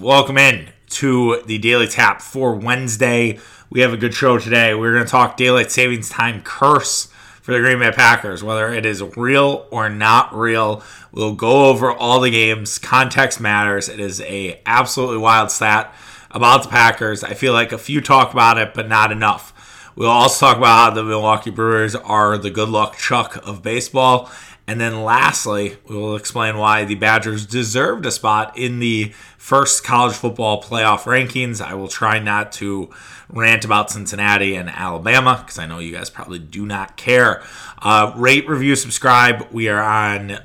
Welcome 0.00 0.38
in 0.38 0.68
to 0.90 1.42
the 1.46 1.58
Daily 1.58 1.88
Tap 1.88 2.22
for 2.22 2.54
Wednesday. 2.54 3.40
We 3.68 3.80
have 3.80 3.92
a 3.92 3.96
good 3.96 4.14
show 4.14 4.38
today. 4.38 4.72
We're 4.72 4.92
going 4.92 5.04
to 5.04 5.10
talk 5.10 5.36
daylight 5.36 5.72
savings 5.72 6.08
time 6.08 6.40
curse 6.42 7.06
for 7.42 7.50
the 7.50 7.58
Green 7.58 7.80
Bay 7.80 7.90
Packers, 7.90 8.44
whether 8.44 8.72
it 8.72 8.86
is 8.86 9.02
real 9.16 9.66
or 9.72 9.88
not 9.88 10.32
real. 10.32 10.84
We'll 11.10 11.34
go 11.34 11.66
over 11.66 11.90
all 11.90 12.20
the 12.20 12.30
games. 12.30 12.78
Context 12.78 13.40
matters. 13.40 13.88
It 13.88 13.98
is 13.98 14.20
a 14.20 14.60
absolutely 14.66 15.18
wild 15.18 15.50
stat 15.50 15.92
about 16.30 16.62
the 16.62 16.68
Packers. 16.68 17.24
I 17.24 17.34
feel 17.34 17.52
like 17.52 17.72
a 17.72 17.78
few 17.78 18.00
talk 18.00 18.32
about 18.32 18.56
it, 18.56 18.74
but 18.74 18.88
not 18.88 19.10
enough. 19.10 19.52
We'll 19.96 20.10
also 20.10 20.46
talk 20.46 20.58
about 20.58 20.90
how 20.90 20.90
the 20.90 21.02
Milwaukee 21.02 21.50
Brewers 21.50 21.96
are 21.96 22.38
the 22.38 22.50
good 22.50 22.68
luck 22.68 22.96
chuck 22.98 23.44
of 23.44 23.64
baseball. 23.64 24.30
And 24.68 24.78
then 24.78 25.02
lastly, 25.02 25.78
we 25.88 25.96
will 25.96 26.14
explain 26.14 26.58
why 26.58 26.84
the 26.84 26.94
Badgers 26.94 27.46
deserved 27.46 28.04
a 28.04 28.10
spot 28.10 28.54
in 28.58 28.80
the 28.80 29.14
first 29.38 29.82
college 29.82 30.14
football 30.14 30.62
playoff 30.62 31.04
rankings. 31.04 31.62
I 31.62 31.72
will 31.72 31.88
try 31.88 32.18
not 32.18 32.52
to 32.52 32.90
rant 33.30 33.64
about 33.64 33.90
Cincinnati 33.90 34.54
and 34.54 34.68
Alabama 34.68 35.38
because 35.40 35.58
I 35.58 35.64
know 35.64 35.78
you 35.78 35.92
guys 35.92 36.10
probably 36.10 36.38
do 36.38 36.66
not 36.66 36.98
care. 36.98 37.42
Uh, 37.78 38.12
rate, 38.14 38.46
review, 38.46 38.76
subscribe. 38.76 39.50
We 39.52 39.70
are 39.70 39.82
on 39.82 40.38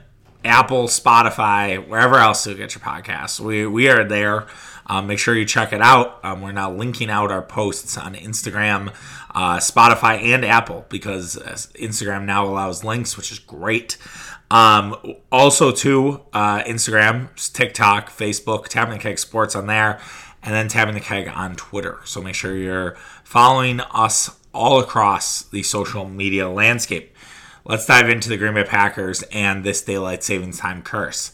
Apple, 0.46 0.88
Spotify, 0.88 1.86
wherever 1.86 2.16
else 2.16 2.48
you 2.48 2.56
get 2.56 2.74
your 2.76 2.82
podcasts. 2.82 3.42
We, 3.42 3.68
we 3.68 3.90
are 3.90 4.06
there. 4.06 4.48
Um, 4.88 5.08
make 5.08 5.20
sure 5.20 5.36
you 5.36 5.46
check 5.46 5.74
it 5.74 5.82
out. 5.82 6.20
Um, 6.24 6.42
we're 6.42 6.52
now 6.52 6.72
linking 6.72 7.10
out 7.10 7.32
our 7.32 7.42
posts 7.42 7.98
on 7.98 8.16
Instagram, 8.16 8.94
uh, 9.34 9.58
Spotify, 9.58 10.22
and 10.22 10.44
Apple 10.44 10.86
because 10.90 11.38
Instagram 11.76 12.26
now 12.26 12.46
allows 12.46 12.84
links, 12.84 13.18
which 13.18 13.32
is 13.32 13.40
great. 13.40 13.98
Um, 14.52 14.96
also, 15.32 15.72
to 15.72 16.22
uh, 16.34 16.64
Instagram, 16.64 17.30
TikTok, 17.54 18.10
Facebook, 18.10 18.68
Tapping 18.68 18.94
the 18.94 19.00
Keg 19.00 19.18
Sports 19.18 19.56
on 19.56 19.68
there, 19.68 20.00
and 20.44 20.54
then 20.54 20.68
Tapping 20.68 20.94
the 20.94 21.00
Keg 21.00 21.28
on 21.28 21.56
Twitter. 21.56 22.00
So 22.04 22.22
make 22.22 22.36
sure 22.36 22.56
you're 22.56 22.96
following 23.24 23.80
us 23.80 24.38
all 24.54 24.80
across 24.80 25.44
the 25.44 25.64
social 25.64 26.08
media 26.08 26.48
landscape. 26.50 27.16
Let's 27.66 27.86
dive 27.86 28.10
into 28.10 28.30
the 28.30 28.38
Green 28.38 28.54
Bay 28.54 28.64
Packers 28.64 29.24
and 29.32 29.64
this 29.64 29.82
daylight 29.82 30.24
savings 30.24 30.60
time 30.60 30.82
curse. 30.82 31.32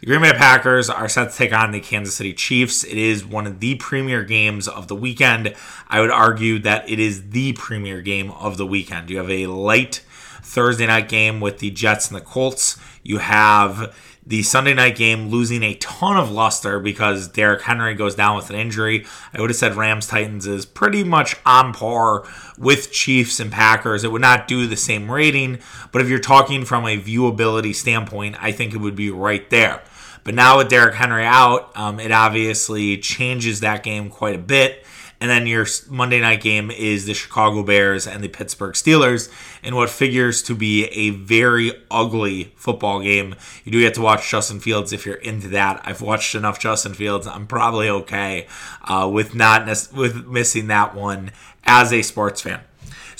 The 0.00 0.06
Green 0.06 0.22
Bay 0.22 0.32
Packers 0.32 0.88
are 0.88 1.10
set 1.10 1.30
to 1.30 1.36
take 1.36 1.52
on 1.52 1.72
the 1.72 1.80
Kansas 1.80 2.14
City 2.14 2.32
Chiefs. 2.32 2.84
It 2.84 2.96
is 2.96 3.22
one 3.22 3.46
of 3.46 3.60
the 3.60 3.74
premier 3.74 4.24
games 4.24 4.66
of 4.66 4.88
the 4.88 4.96
weekend. 4.96 5.54
I 5.88 6.00
would 6.00 6.10
argue 6.10 6.58
that 6.60 6.88
it 6.88 6.98
is 6.98 7.28
the 7.32 7.52
premier 7.52 8.00
game 8.00 8.30
of 8.30 8.56
the 8.56 8.64
weekend. 8.64 9.10
You 9.10 9.18
have 9.18 9.30
a 9.30 9.48
late 9.48 10.02
Thursday 10.42 10.86
night 10.86 11.10
game 11.10 11.38
with 11.38 11.58
the 11.58 11.70
Jets 11.70 12.08
and 12.08 12.16
the 12.16 12.24
Colts. 12.24 12.78
You 13.02 13.18
have 13.18 13.94
the 14.24 14.42
Sunday 14.42 14.74
night 14.74 14.96
game 14.96 15.28
losing 15.28 15.62
a 15.62 15.74
ton 15.76 16.16
of 16.16 16.30
luster 16.30 16.78
because 16.78 17.28
Derrick 17.28 17.62
Henry 17.62 17.94
goes 17.94 18.14
down 18.14 18.36
with 18.36 18.50
an 18.50 18.56
injury. 18.56 19.06
I 19.32 19.40
would 19.40 19.50
have 19.50 19.56
said 19.56 19.74
Rams 19.74 20.06
Titans 20.06 20.46
is 20.46 20.66
pretty 20.66 21.02
much 21.04 21.36
on 21.46 21.72
par 21.72 22.24
with 22.58 22.92
Chiefs 22.92 23.40
and 23.40 23.50
Packers. 23.50 24.04
It 24.04 24.12
would 24.12 24.20
not 24.20 24.46
do 24.46 24.66
the 24.66 24.76
same 24.76 25.10
rating, 25.10 25.58
but 25.90 26.02
if 26.02 26.08
you're 26.08 26.18
talking 26.18 26.64
from 26.64 26.86
a 26.86 27.00
viewability 27.00 27.74
standpoint, 27.74 28.36
I 28.42 28.52
think 28.52 28.74
it 28.74 28.78
would 28.78 28.96
be 28.96 29.10
right 29.10 29.48
there. 29.48 29.82
But 30.22 30.34
now 30.34 30.58
with 30.58 30.68
Derrick 30.68 30.94
Henry 30.94 31.24
out, 31.24 31.76
um, 31.76 31.98
it 31.98 32.12
obviously 32.12 32.98
changes 32.98 33.60
that 33.60 33.82
game 33.82 34.10
quite 34.10 34.34
a 34.34 34.38
bit. 34.38 34.84
And 35.20 35.28
then 35.28 35.46
your 35.46 35.66
Monday 35.90 36.18
night 36.18 36.40
game 36.40 36.70
is 36.70 37.04
the 37.04 37.12
Chicago 37.12 37.62
Bears 37.62 38.06
and 38.06 38.24
the 38.24 38.28
Pittsburgh 38.28 38.72
Steelers 38.72 39.30
in 39.62 39.76
what 39.76 39.90
figures 39.90 40.42
to 40.44 40.54
be 40.54 40.84
a 40.86 41.10
very 41.10 41.72
ugly 41.90 42.52
football 42.56 43.02
game. 43.02 43.34
You 43.64 43.72
do 43.72 43.80
get 43.80 43.94
to 43.94 44.00
watch 44.00 44.30
Justin 44.30 44.60
Fields 44.60 44.94
if 44.94 45.04
you're 45.04 45.16
into 45.16 45.48
that. 45.48 45.82
I've 45.84 46.00
watched 46.00 46.34
enough 46.34 46.58
Justin 46.58 46.94
Fields. 46.94 47.26
I'm 47.26 47.46
probably 47.46 47.90
okay 47.90 48.46
uh, 48.84 49.10
with 49.12 49.34
not 49.34 49.66
with 49.92 50.26
missing 50.26 50.68
that 50.68 50.94
one 50.94 51.32
as 51.64 51.92
a 51.92 52.00
sports 52.00 52.40
fan. 52.40 52.60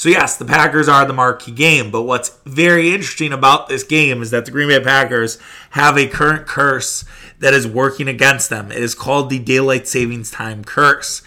So, 0.00 0.08
yes, 0.08 0.38
the 0.38 0.46
Packers 0.46 0.88
are 0.88 1.04
the 1.04 1.12
marquee 1.12 1.52
game, 1.52 1.90
but 1.90 2.04
what's 2.04 2.30
very 2.46 2.94
interesting 2.94 3.34
about 3.34 3.68
this 3.68 3.84
game 3.84 4.22
is 4.22 4.30
that 4.30 4.46
the 4.46 4.50
Green 4.50 4.68
Bay 4.68 4.80
Packers 4.80 5.38
have 5.72 5.98
a 5.98 6.08
current 6.08 6.46
curse 6.46 7.04
that 7.40 7.52
is 7.52 7.66
working 7.66 8.08
against 8.08 8.48
them. 8.48 8.72
It 8.72 8.82
is 8.82 8.94
called 8.94 9.28
the 9.28 9.38
daylight 9.38 9.86
savings 9.86 10.30
time 10.30 10.64
curse. 10.64 11.20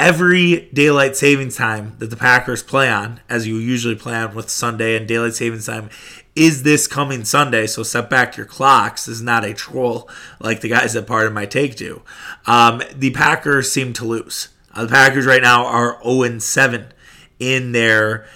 Every 0.00 0.70
daylight 0.72 1.14
savings 1.14 1.56
time 1.56 1.94
that 1.98 2.08
the 2.08 2.16
Packers 2.16 2.62
play 2.62 2.88
on, 2.88 3.20
as 3.28 3.46
you 3.46 3.56
usually 3.56 3.94
play 3.94 4.14
on 4.14 4.34
with 4.34 4.48
Sunday 4.48 4.96
and 4.96 5.06
daylight 5.06 5.34
savings 5.34 5.66
time, 5.66 5.90
is 6.34 6.62
this 6.62 6.86
coming 6.86 7.22
Sunday. 7.22 7.66
So 7.66 7.82
set 7.82 8.08
back 8.08 8.34
your 8.34 8.46
clocks. 8.46 9.04
This 9.04 9.16
is 9.16 9.22
not 9.22 9.44
a 9.44 9.52
troll 9.52 10.08
like 10.40 10.62
the 10.62 10.70
guys 10.70 10.94
that 10.94 11.06
part 11.06 11.26
of 11.26 11.34
my 11.34 11.44
take 11.44 11.76
do. 11.76 12.00
Um, 12.46 12.80
the 12.94 13.10
Packers 13.10 13.70
seem 13.70 13.92
to 13.92 14.06
lose. 14.06 14.48
Uh, 14.72 14.86
the 14.86 14.90
Packers 14.90 15.26
right 15.26 15.42
now 15.42 15.66
are 15.66 16.00
0 16.02 16.38
7 16.38 16.94
in 17.38 17.72
their 17.72 18.26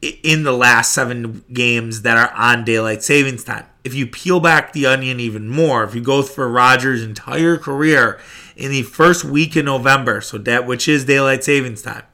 in 0.00 0.44
the 0.44 0.52
last 0.52 0.92
seven 0.92 1.44
games 1.52 2.02
that 2.02 2.16
are 2.16 2.32
on 2.36 2.64
daylight 2.64 3.02
savings 3.02 3.42
time. 3.42 3.66
If 3.84 3.94
you 3.94 4.06
peel 4.06 4.38
back 4.38 4.72
the 4.72 4.86
onion 4.86 5.18
even 5.18 5.48
more, 5.48 5.82
if 5.82 5.94
you 5.94 6.00
go 6.00 6.22
for 6.22 6.48
Rodgers' 6.48 7.02
entire 7.02 7.56
career 7.56 8.20
in 8.56 8.70
the 8.70 8.82
first 8.82 9.24
week 9.24 9.56
in 9.56 9.64
November, 9.64 10.20
so 10.20 10.38
that 10.38 10.66
which 10.66 10.86
is 10.88 11.04
daylight 11.04 11.42
savings 11.42 11.82
time, 11.82 12.04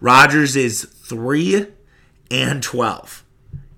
Rodgers 0.00 0.54
is 0.54 0.84
three 0.84 1.66
and 2.30 2.62
twelve. 2.62 3.24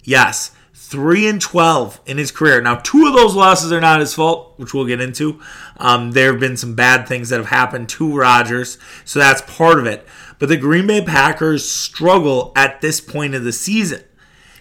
Yes, 0.05 0.51
three 0.75 1.27
and 1.27 1.41
twelve 1.41 2.01
in 2.05 2.19
his 2.19 2.31
career. 2.31 2.61
Now, 2.61 2.77
two 2.77 3.07
of 3.07 3.15
those 3.15 3.35
losses 3.35 3.73
are 3.73 3.81
not 3.81 4.01
his 4.01 4.13
fault, 4.13 4.59
which 4.59 4.75
we'll 4.75 4.85
get 4.85 5.01
into. 5.01 5.41
Um, 5.79 6.13
there 6.13 6.33
have 6.33 6.41
been 6.41 6.59
some 6.59 6.75
bad 6.75 7.09
things 7.09 7.31
that 7.31 7.39
have 7.39 7.49
happened 7.49 7.89
to 7.91 8.15
Rodgers, 8.15 8.77
so 9.07 9.19
that's 9.19 9.41
part 9.43 9.79
of 9.79 9.87
it. 9.87 10.07
But 10.39 10.51
the 10.51 10.59
Green 10.59 10.87
Bay 10.87 11.03
Packers 11.03 11.69
struggle 11.69 12.53
at 12.55 12.83
this 12.83 13.01
point 13.01 13.35
of 13.35 13.43
the 13.43 13.53
season. 13.53 14.03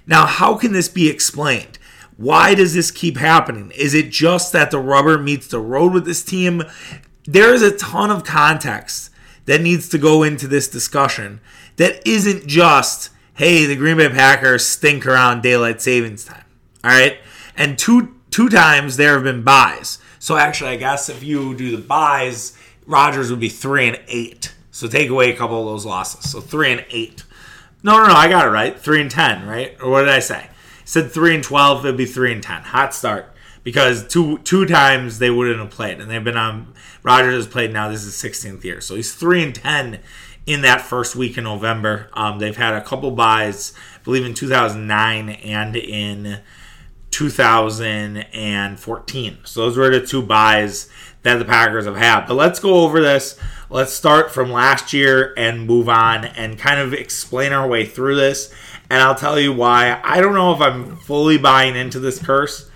Now, 0.07 0.25
how 0.25 0.55
can 0.55 0.71
this 0.71 0.87
be 0.87 1.09
explained? 1.09 1.77
Why 2.21 2.53
does 2.53 2.75
this 2.75 2.91
keep 2.91 3.17
happening? 3.17 3.71
Is 3.75 3.95
it 3.95 4.11
just 4.11 4.53
that 4.53 4.69
the 4.69 4.79
rubber 4.79 5.17
meets 5.17 5.47
the 5.47 5.59
road 5.59 5.91
with 5.91 6.05
this 6.05 6.23
team? 6.23 6.61
There 7.25 7.53
is 7.53 7.63
a 7.63 7.75
ton 7.75 8.11
of 8.11 8.23
context 8.23 9.09
that 9.45 9.61
needs 9.61 9.89
to 9.89 9.97
go 9.97 10.21
into 10.21 10.47
this 10.47 10.67
discussion 10.67 11.41
that 11.77 12.07
isn't 12.07 12.45
just, 12.45 13.09
hey, 13.33 13.65
the 13.65 13.75
Green 13.75 13.97
Bay 13.97 14.09
Packers 14.09 14.65
stink 14.65 15.07
around 15.07 15.41
daylight 15.41 15.81
savings 15.81 16.23
time. 16.23 16.45
All 16.83 16.91
right? 16.91 17.17
And 17.57 17.77
two 17.77 18.15
two 18.29 18.49
times 18.49 18.97
there 18.97 19.15
have 19.15 19.23
been 19.23 19.43
byes. 19.43 19.97
So 20.19 20.37
actually, 20.37 20.69
I 20.69 20.75
guess 20.75 21.09
if 21.09 21.23
you 21.23 21.55
do 21.55 21.75
the 21.75 21.81
byes, 21.81 22.55
Rodgers 22.85 23.31
would 23.31 23.39
be 23.39 23.49
three 23.49 23.87
and 23.87 23.99
eight. 24.07 24.53
So 24.69 24.87
take 24.87 25.09
away 25.09 25.33
a 25.33 25.35
couple 25.35 25.59
of 25.59 25.65
those 25.65 25.87
losses. 25.87 26.29
So 26.31 26.39
three 26.39 26.71
and 26.71 26.85
eight. 26.91 27.23
No, 27.83 27.97
no, 27.97 28.07
no, 28.07 28.13
I 28.13 28.29
got 28.29 28.45
it 28.45 28.51
right. 28.51 28.79
Three 28.79 29.01
and 29.01 29.09
ten, 29.09 29.47
right? 29.47 29.75
Or 29.81 29.89
what 29.89 30.01
did 30.01 30.09
I 30.09 30.19
say? 30.19 30.50
Said 30.91 31.09
three 31.09 31.33
and 31.33 31.41
twelve. 31.41 31.85
It'd 31.85 31.95
be 31.95 32.05
three 32.05 32.33
and 32.33 32.43
ten. 32.43 32.63
Hot 32.63 32.93
start 32.93 33.33
because 33.63 34.05
two 34.05 34.39
two 34.39 34.65
times 34.65 35.19
they 35.19 35.29
wouldn't 35.29 35.57
have 35.57 35.69
played, 35.69 36.01
and 36.01 36.11
they've 36.11 36.21
been 36.21 36.35
on. 36.35 36.73
Rodgers 37.01 37.33
has 37.33 37.47
played 37.47 37.71
now. 37.71 37.87
This 37.87 38.03
is 38.03 38.13
sixteenth 38.13 38.65
year, 38.65 38.81
so 38.81 38.95
he's 38.95 39.15
three 39.15 39.41
and 39.41 39.55
ten 39.55 40.01
in 40.45 40.63
that 40.63 40.81
first 40.81 41.15
week 41.15 41.37
in 41.37 41.45
November. 41.45 42.09
Um, 42.11 42.39
they've 42.39 42.57
had 42.57 42.73
a 42.73 42.81
couple 42.81 43.09
byes, 43.11 43.71
I 44.01 44.03
believe 44.03 44.25
in 44.25 44.33
2009 44.33 45.29
and 45.29 45.77
in 45.77 46.41
2014. 47.11 49.37
So 49.45 49.61
those 49.61 49.77
were 49.77 49.97
the 49.97 50.05
two 50.05 50.21
byes 50.21 50.89
that 51.23 51.37
the 51.37 51.45
Packers 51.45 51.85
have 51.85 51.95
had. 51.95 52.25
But 52.25 52.33
let's 52.33 52.59
go 52.59 52.83
over 52.83 53.01
this. 53.01 53.39
Let's 53.69 53.93
start 53.93 54.31
from 54.31 54.51
last 54.51 54.91
year 54.91 55.33
and 55.37 55.65
move 55.65 55.87
on 55.87 56.25
and 56.25 56.59
kind 56.59 56.81
of 56.81 56.93
explain 56.93 57.53
our 57.53 57.65
way 57.65 57.85
through 57.85 58.17
this. 58.17 58.53
And 58.91 59.01
I'll 59.01 59.15
tell 59.15 59.39
you 59.39 59.53
why. 59.53 60.01
I 60.03 60.19
don't 60.19 60.33
know 60.33 60.53
if 60.53 60.59
I'm 60.59 60.97
fully 60.97 61.37
buying 61.37 61.77
into 61.77 61.97
this 61.97 62.19
curse. 62.19 62.69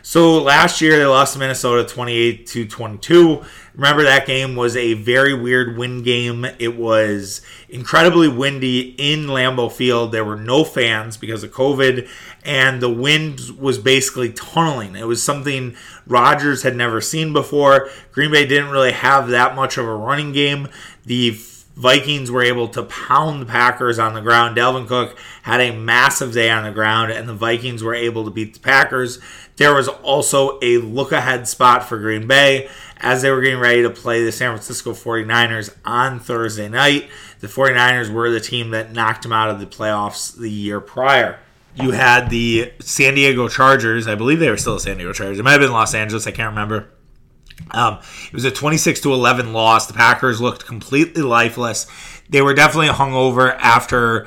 So 0.00 0.42
last 0.42 0.80
year 0.80 0.96
they 0.96 1.04
lost 1.04 1.34
to 1.34 1.38
Minnesota 1.38 1.86
28 1.86 2.46
to 2.46 2.66
22. 2.66 3.44
Remember 3.74 4.02
that 4.04 4.26
game 4.26 4.56
was 4.56 4.76
a 4.76 4.94
very 4.94 5.34
weird 5.34 5.76
wind 5.76 6.06
game. 6.06 6.46
It 6.58 6.78
was 6.78 7.42
incredibly 7.68 8.28
windy 8.28 8.94
in 8.96 9.26
Lambeau 9.26 9.70
Field. 9.70 10.10
There 10.10 10.24
were 10.24 10.38
no 10.38 10.64
fans 10.64 11.18
because 11.18 11.44
of 11.44 11.52
COVID, 11.52 12.08
and 12.46 12.80
the 12.80 12.88
wind 12.88 13.38
was 13.58 13.76
basically 13.76 14.32
tunneling. 14.32 14.96
It 14.96 15.06
was 15.06 15.22
something 15.22 15.76
Rodgers 16.06 16.62
had 16.62 16.76
never 16.76 17.02
seen 17.02 17.34
before. 17.34 17.90
Green 18.12 18.30
Bay 18.30 18.46
didn't 18.46 18.70
really 18.70 18.92
have 18.92 19.28
that 19.28 19.54
much 19.54 19.76
of 19.76 19.84
a 19.84 19.94
running 19.94 20.32
game. 20.32 20.68
The 21.04 21.38
Vikings 21.78 22.28
were 22.28 22.42
able 22.42 22.66
to 22.66 22.82
pound 22.82 23.40
the 23.40 23.46
Packers 23.46 24.00
on 24.00 24.12
the 24.12 24.20
ground. 24.20 24.56
Dalvin 24.56 24.88
Cook 24.88 25.16
had 25.44 25.60
a 25.60 25.70
massive 25.70 26.32
day 26.32 26.50
on 26.50 26.64
the 26.64 26.72
ground, 26.72 27.12
and 27.12 27.28
the 27.28 27.34
Vikings 27.34 27.84
were 27.84 27.94
able 27.94 28.24
to 28.24 28.32
beat 28.32 28.54
the 28.54 28.58
Packers. 28.58 29.20
There 29.56 29.72
was 29.72 29.86
also 29.86 30.58
a 30.60 30.78
look 30.78 31.12
ahead 31.12 31.46
spot 31.46 31.88
for 31.88 31.96
Green 31.96 32.26
Bay 32.26 32.68
as 32.96 33.22
they 33.22 33.30
were 33.30 33.40
getting 33.40 33.60
ready 33.60 33.82
to 33.82 33.90
play 33.90 34.24
the 34.24 34.32
San 34.32 34.50
Francisco 34.50 34.90
49ers 34.92 35.72
on 35.84 36.18
Thursday 36.18 36.68
night. 36.68 37.08
The 37.38 37.46
49ers 37.46 38.12
were 38.12 38.28
the 38.28 38.40
team 38.40 38.70
that 38.70 38.92
knocked 38.92 39.22
them 39.22 39.32
out 39.32 39.48
of 39.48 39.60
the 39.60 39.66
playoffs 39.66 40.36
the 40.36 40.50
year 40.50 40.80
prior. 40.80 41.38
You 41.76 41.92
had 41.92 42.28
the 42.28 42.72
San 42.80 43.14
Diego 43.14 43.48
Chargers. 43.48 44.08
I 44.08 44.16
believe 44.16 44.40
they 44.40 44.50
were 44.50 44.56
still 44.56 44.74
the 44.74 44.80
San 44.80 44.96
Diego 44.96 45.12
Chargers. 45.12 45.38
It 45.38 45.44
might 45.44 45.52
have 45.52 45.60
been 45.60 45.70
Los 45.70 45.94
Angeles. 45.94 46.26
I 46.26 46.32
can't 46.32 46.50
remember. 46.50 46.88
Um, 47.70 47.98
it 48.26 48.32
was 48.32 48.44
a 48.44 48.50
26 48.50 49.00
to 49.02 49.12
11 49.12 49.52
loss. 49.52 49.86
The 49.86 49.94
Packers 49.94 50.40
looked 50.40 50.66
completely 50.66 51.22
lifeless. 51.22 51.86
They 52.28 52.42
were 52.42 52.54
definitely 52.54 52.88
hungover 52.88 53.56
after 53.58 54.26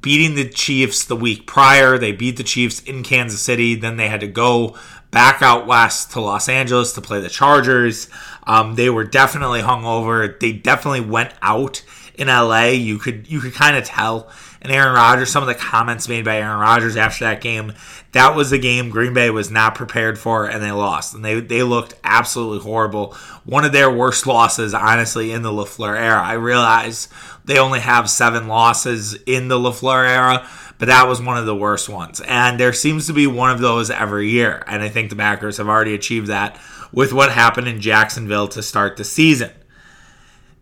beating 0.00 0.34
the 0.34 0.48
Chiefs 0.48 1.04
the 1.04 1.16
week 1.16 1.46
prior. 1.46 1.98
They 1.98 2.12
beat 2.12 2.36
the 2.36 2.42
Chiefs 2.42 2.80
in 2.80 3.02
Kansas 3.02 3.40
City. 3.40 3.74
Then 3.74 3.96
they 3.96 4.08
had 4.08 4.20
to 4.20 4.26
go 4.26 4.76
back 5.10 5.40
out 5.40 5.66
west 5.66 6.12
to 6.12 6.20
Los 6.20 6.48
Angeles 6.48 6.92
to 6.94 7.00
play 7.00 7.20
the 7.20 7.28
Chargers. 7.28 8.08
Um, 8.46 8.74
they 8.74 8.90
were 8.90 9.04
definitely 9.04 9.60
hungover. 9.60 10.38
They 10.38 10.52
definitely 10.52 11.02
went 11.02 11.32
out 11.42 11.82
in 12.14 12.28
LA. 12.28 12.66
You 12.66 12.98
could 12.98 13.30
you 13.30 13.40
could 13.40 13.54
kind 13.54 13.76
of 13.76 13.84
tell. 13.84 14.30
And 14.60 14.72
Aaron 14.72 14.94
Rodgers, 14.94 15.30
some 15.30 15.42
of 15.42 15.46
the 15.46 15.54
comments 15.54 16.08
made 16.08 16.24
by 16.24 16.38
Aaron 16.38 16.58
Rodgers 16.58 16.96
after 16.96 17.24
that 17.24 17.40
game, 17.40 17.74
that 18.12 18.34
was 18.34 18.50
the 18.50 18.58
game 18.58 18.90
Green 18.90 19.14
Bay 19.14 19.30
was 19.30 19.50
not 19.50 19.74
prepared 19.74 20.18
for, 20.18 20.46
and 20.46 20.62
they 20.62 20.72
lost. 20.72 21.14
And 21.14 21.24
they 21.24 21.40
they 21.40 21.62
looked 21.62 21.94
absolutely 22.02 22.60
horrible. 22.60 23.14
One 23.44 23.64
of 23.64 23.72
their 23.72 23.90
worst 23.90 24.26
losses, 24.26 24.74
honestly, 24.74 25.30
in 25.30 25.42
the 25.42 25.50
LaFleur 25.50 25.96
era. 25.96 26.20
I 26.20 26.32
realize 26.32 27.08
they 27.44 27.58
only 27.58 27.80
have 27.80 28.10
seven 28.10 28.48
losses 28.48 29.14
in 29.26 29.48
the 29.48 29.58
LaFleur 29.58 30.08
era, 30.08 30.48
but 30.78 30.86
that 30.86 31.06
was 31.06 31.22
one 31.22 31.38
of 31.38 31.46
the 31.46 31.56
worst 31.56 31.88
ones. 31.88 32.20
And 32.20 32.58
there 32.58 32.72
seems 32.72 33.06
to 33.06 33.12
be 33.12 33.26
one 33.26 33.50
of 33.50 33.60
those 33.60 33.90
every 33.90 34.28
year. 34.28 34.62
And 34.66 34.82
I 34.82 34.88
think 34.88 35.10
the 35.10 35.16
Packers 35.16 35.58
have 35.58 35.68
already 35.68 35.94
achieved 35.94 36.26
that 36.26 36.58
with 36.92 37.12
what 37.12 37.30
happened 37.32 37.68
in 37.68 37.80
Jacksonville 37.80 38.48
to 38.48 38.62
start 38.62 38.96
the 38.96 39.04
season. 39.04 39.50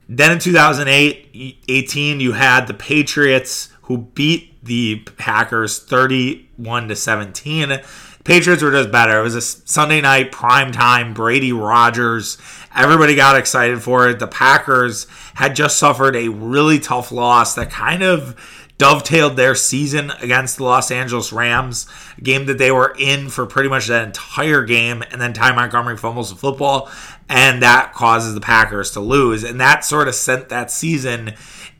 Then 0.08 0.32
in 0.32 0.38
2008 0.38 1.64
18, 1.69 2.20
you 2.20 2.32
had 2.32 2.66
the 2.66 2.75
Patriots 2.75 3.70
who 3.86 3.98
beat 3.98 4.64
the 4.64 4.96
Packers 5.16 5.78
31 5.78 6.88
to 6.88 6.96
17. 6.96 7.80
Patriots 8.24 8.62
were 8.62 8.72
just 8.72 8.90
better. 8.90 9.20
It 9.20 9.22
was 9.22 9.36
a 9.36 9.40
Sunday 9.40 10.00
night 10.00 10.32
prime 10.32 10.72
time 10.72 11.14
Brady 11.14 11.52
Rodgers. 11.52 12.38
Everybody 12.74 13.14
got 13.14 13.36
excited 13.36 13.80
for 13.80 14.08
it. 14.08 14.18
The 14.18 14.26
Packers 14.26 15.06
had 15.34 15.54
just 15.54 15.78
suffered 15.78 16.16
a 16.16 16.28
really 16.28 16.80
tough 16.80 17.12
loss 17.12 17.54
that 17.54 17.70
kind 17.70 18.02
of 18.02 18.34
dovetailed 18.78 19.36
their 19.36 19.54
season 19.54 20.10
against 20.20 20.56
the 20.56 20.64
Los 20.64 20.90
Angeles 20.90 21.32
Rams, 21.32 21.86
a 22.18 22.20
game 22.20 22.46
that 22.46 22.58
they 22.58 22.72
were 22.72 22.94
in 22.98 23.28
for 23.28 23.46
pretty 23.46 23.68
much 23.68 23.86
that 23.86 24.04
entire 24.04 24.64
game, 24.64 25.02
and 25.10 25.20
then 25.20 25.32
Ty 25.32 25.52
Montgomery 25.52 25.96
fumbles 25.96 26.30
the 26.30 26.36
football, 26.36 26.90
and 27.28 27.62
that 27.62 27.94
causes 27.94 28.34
the 28.34 28.40
Packers 28.40 28.90
to 28.90 29.00
lose. 29.00 29.44
And 29.44 29.60
that 29.60 29.84
sort 29.84 30.08
of 30.08 30.14
sent 30.16 30.48
that 30.48 30.70
season 30.72 31.34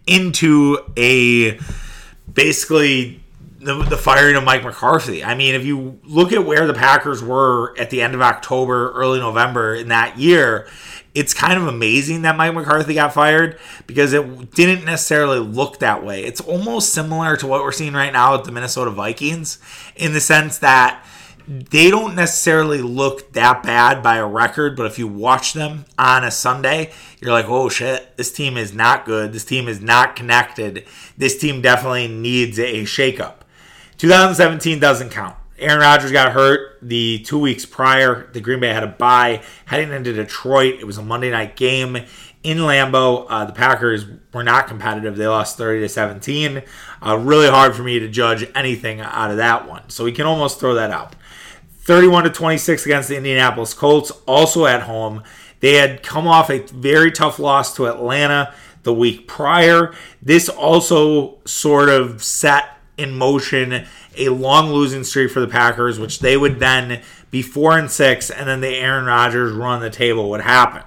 into 0.06 0.78
a 0.96 1.58
basically 2.32 3.20
the, 3.61 3.82
the 3.82 3.96
firing 3.96 4.37
of 4.37 4.44
Mike 4.44 4.64
McCarthy. 4.64 5.25
I 5.25 5.34
mean, 5.34 5.55
if 5.55 5.64
you 5.64 5.99
look 6.05 6.32
at 6.32 6.44
where 6.44 6.67
the 6.67 6.75
Packers 6.75 7.23
were 7.23 7.76
at 7.78 7.90
the 7.90 8.02
end 8.02 8.14
of 8.14 8.20
October, 8.20 8.93
early 8.93 9.19
November 9.19 9.75
in 9.75 9.88
that 9.88 10.19
year, 10.19 10.69
it's 11.14 11.32
kind 11.32 11.58
of 11.58 11.67
amazing 11.67 12.23
that 12.23 12.37
Mike 12.37 12.55
McCarthy 12.55 12.94
got 12.94 13.14
fired 13.14 13.58
because 13.87 14.12
it 14.12 14.55
didn't 14.55 14.84
necessarily 14.84 15.38
look 15.38 15.78
that 15.78 16.05
way. 16.05 16.23
It's 16.23 16.43
almost 16.43 16.93
similar 16.93 17.37
to 17.38 17.46
what 17.46 17.62
we're 17.62 17.73
seeing 17.73 17.94
right 17.94 18.12
now 18.12 18.37
with 18.37 18.44
the 18.44 18.52
Minnesota 18.52 18.90
Vikings 18.90 19.58
in 19.96 20.12
the 20.12 20.20
sense 20.20 20.58
that 20.58 21.02
they 21.48 21.90
don't 21.90 22.14
necessarily 22.14 22.82
look 22.82 23.32
that 23.32 23.62
bad 23.62 24.02
by 24.02 24.16
a 24.16 24.26
record, 24.26 24.76
but 24.76 24.87
if 24.87 24.98
you 24.98 25.06
watch 25.06 25.52
them 25.52 25.84
on 25.98 26.25
a 26.25 26.31
Sunday, 26.31 26.93
you're 27.20 27.32
like, 27.32 27.48
oh 27.48 27.69
shit, 27.69 28.16
this 28.16 28.32
team 28.32 28.56
is 28.56 28.75
not 28.75 29.04
good. 29.04 29.32
This 29.32 29.44
team 29.44 29.69
is 29.69 29.81
not 29.81 30.16
connected. 30.16 30.84
This 31.16 31.38
team 31.38 31.62
definitely 31.62 32.08
needs 32.08 32.58
a 32.58 32.82
shakeup. 32.82 33.34
2017 33.98 34.81
doesn't 34.81 35.10
count. 35.10 35.37
Aaron 35.58 35.81
Rodgers 35.81 36.12
got 36.12 36.32
hurt 36.32 36.78
the 36.82 37.20
two 37.20 37.38
weeks 37.38 37.64
prior. 37.64 38.28
The 38.32 38.40
Green 38.40 38.60
Bay 38.60 38.69
had 38.69 38.82
a 38.82 38.88
bye 38.88 39.42
heading 39.64 39.90
into 39.90 40.12
Detroit. 40.12 40.75
It 40.81 40.84
was 40.84 40.99
a 40.99 41.02
Monday 41.02 41.31
night 41.31 41.56
game 41.56 41.96
in 42.42 42.58
Lambeau. 42.58 43.26
Uh, 43.28 43.44
the 43.46 43.52
Packers 43.52 44.04
were 44.34 44.44
not 44.44 44.66
competitive. 44.66 45.16
They 45.16 45.26
lost 45.26 45.56
30 45.56 45.81
to 45.81 45.88
17. 45.88 46.62
Uh, 47.00 47.16
really 47.19 47.49
hard 47.49 47.75
for 47.75 47.82
me 47.82 47.99
to 47.99 48.08
judge 48.08 48.46
anything 48.54 49.00
out 49.00 49.31
of 49.31 49.38
that 49.38 49.66
one. 49.66 49.88
So 49.88 50.04
we 50.04 50.12
can 50.12 50.26
almost 50.26 50.60
throw 50.60 50.75
that 50.75 50.90
out. 50.90 51.14
31 51.86 52.24
to 52.24 52.30
26 52.30 52.84
against 52.84 53.08
the 53.08 53.16
Indianapolis 53.16 53.72
Colts, 53.72 54.10
also 54.26 54.66
at 54.66 54.82
home. 54.82 55.22
They 55.60 55.74
had 55.74 56.02
come 56.02 56.26
off 56.26 56.50
a 56.50 56.58
very 56.58 57.12
tough 57.12 57.38
loss 57.38 57.74
to 57.76 57.86
Atlanta 57.86 58.52
the 58.82 58.92
week 58.92 59.28
prior. 59.28 59.94
This 60.20 60.48
also 60.48 61.38
sort 61.44 61.88
of 61.88 62.24
set 62.24 62.64
in 62.98 63.16
motion 63.16 63.86
a 64.16 64.30
long 64.30 64.72
losing 64.72 65.04
streak 65.04 65.30
for 65.30 65.38
the 65.38 65.46
Packers, 65.46 66.00
which 66.00 66.18
they 66.18 66.36
would 66.36 66.58
then 66.58 67.02
be 67.30 67.40
four 67.40 67.78
and 67.78 67.88
six, 67.88 68.30
and 68.30 68.48
then 68.48 68.60
the 68.60 68.74
Aaron 68.74 69.04
Rodgers 69.04 69.52
run 69.52 69.80
the 69.80 69.88
table 69.88 70.28
would 70.30 70.40
happen. 70.40 70.82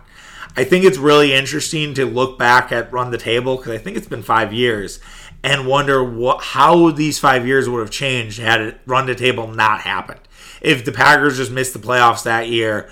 I 0.58 0.66
think 0.66 0.84
it's 0.84 0.98
really 0.98 1.34
interesting 1.34 1.94
to 1.94 2.06
look 2.06 2.38
back 2.38 2.74
at 2.74 2.92
run 2.92 3.12
the 3.12 3.18
table 3.18 3.56
because 3.56 3.72
I 3.72 3.78
think 3.78 3.96
it's 3.96 4.08
been 4.08 4.24
five 4.24 4.52
years 4.52 5.00
and 5.44 5.66
wonder 5.66 6.04
what 6.04 6.44
how 6.44 6.92
these 6.92 7.20
five 7.20 7.48
years 7.48 7.70
would 7.70 7.80
have 7.80 7.92
changed 7.92 8.40
had 8.40 8.60
it 8.60 8.82
run 8.86 9.06
the 9.06 9.16
table 9.16 9.48
not 9.48 9.82
happened. 9.82 10.20
If 10.62 10.86
the 10.86 10.92
Packers 10.92 11.38
just 11.38 11.52
missed 11.52 11.74
the 11.74 11.80
playoffs 11.80 12.24
that 12.24 12.50
year, 12.50 12.90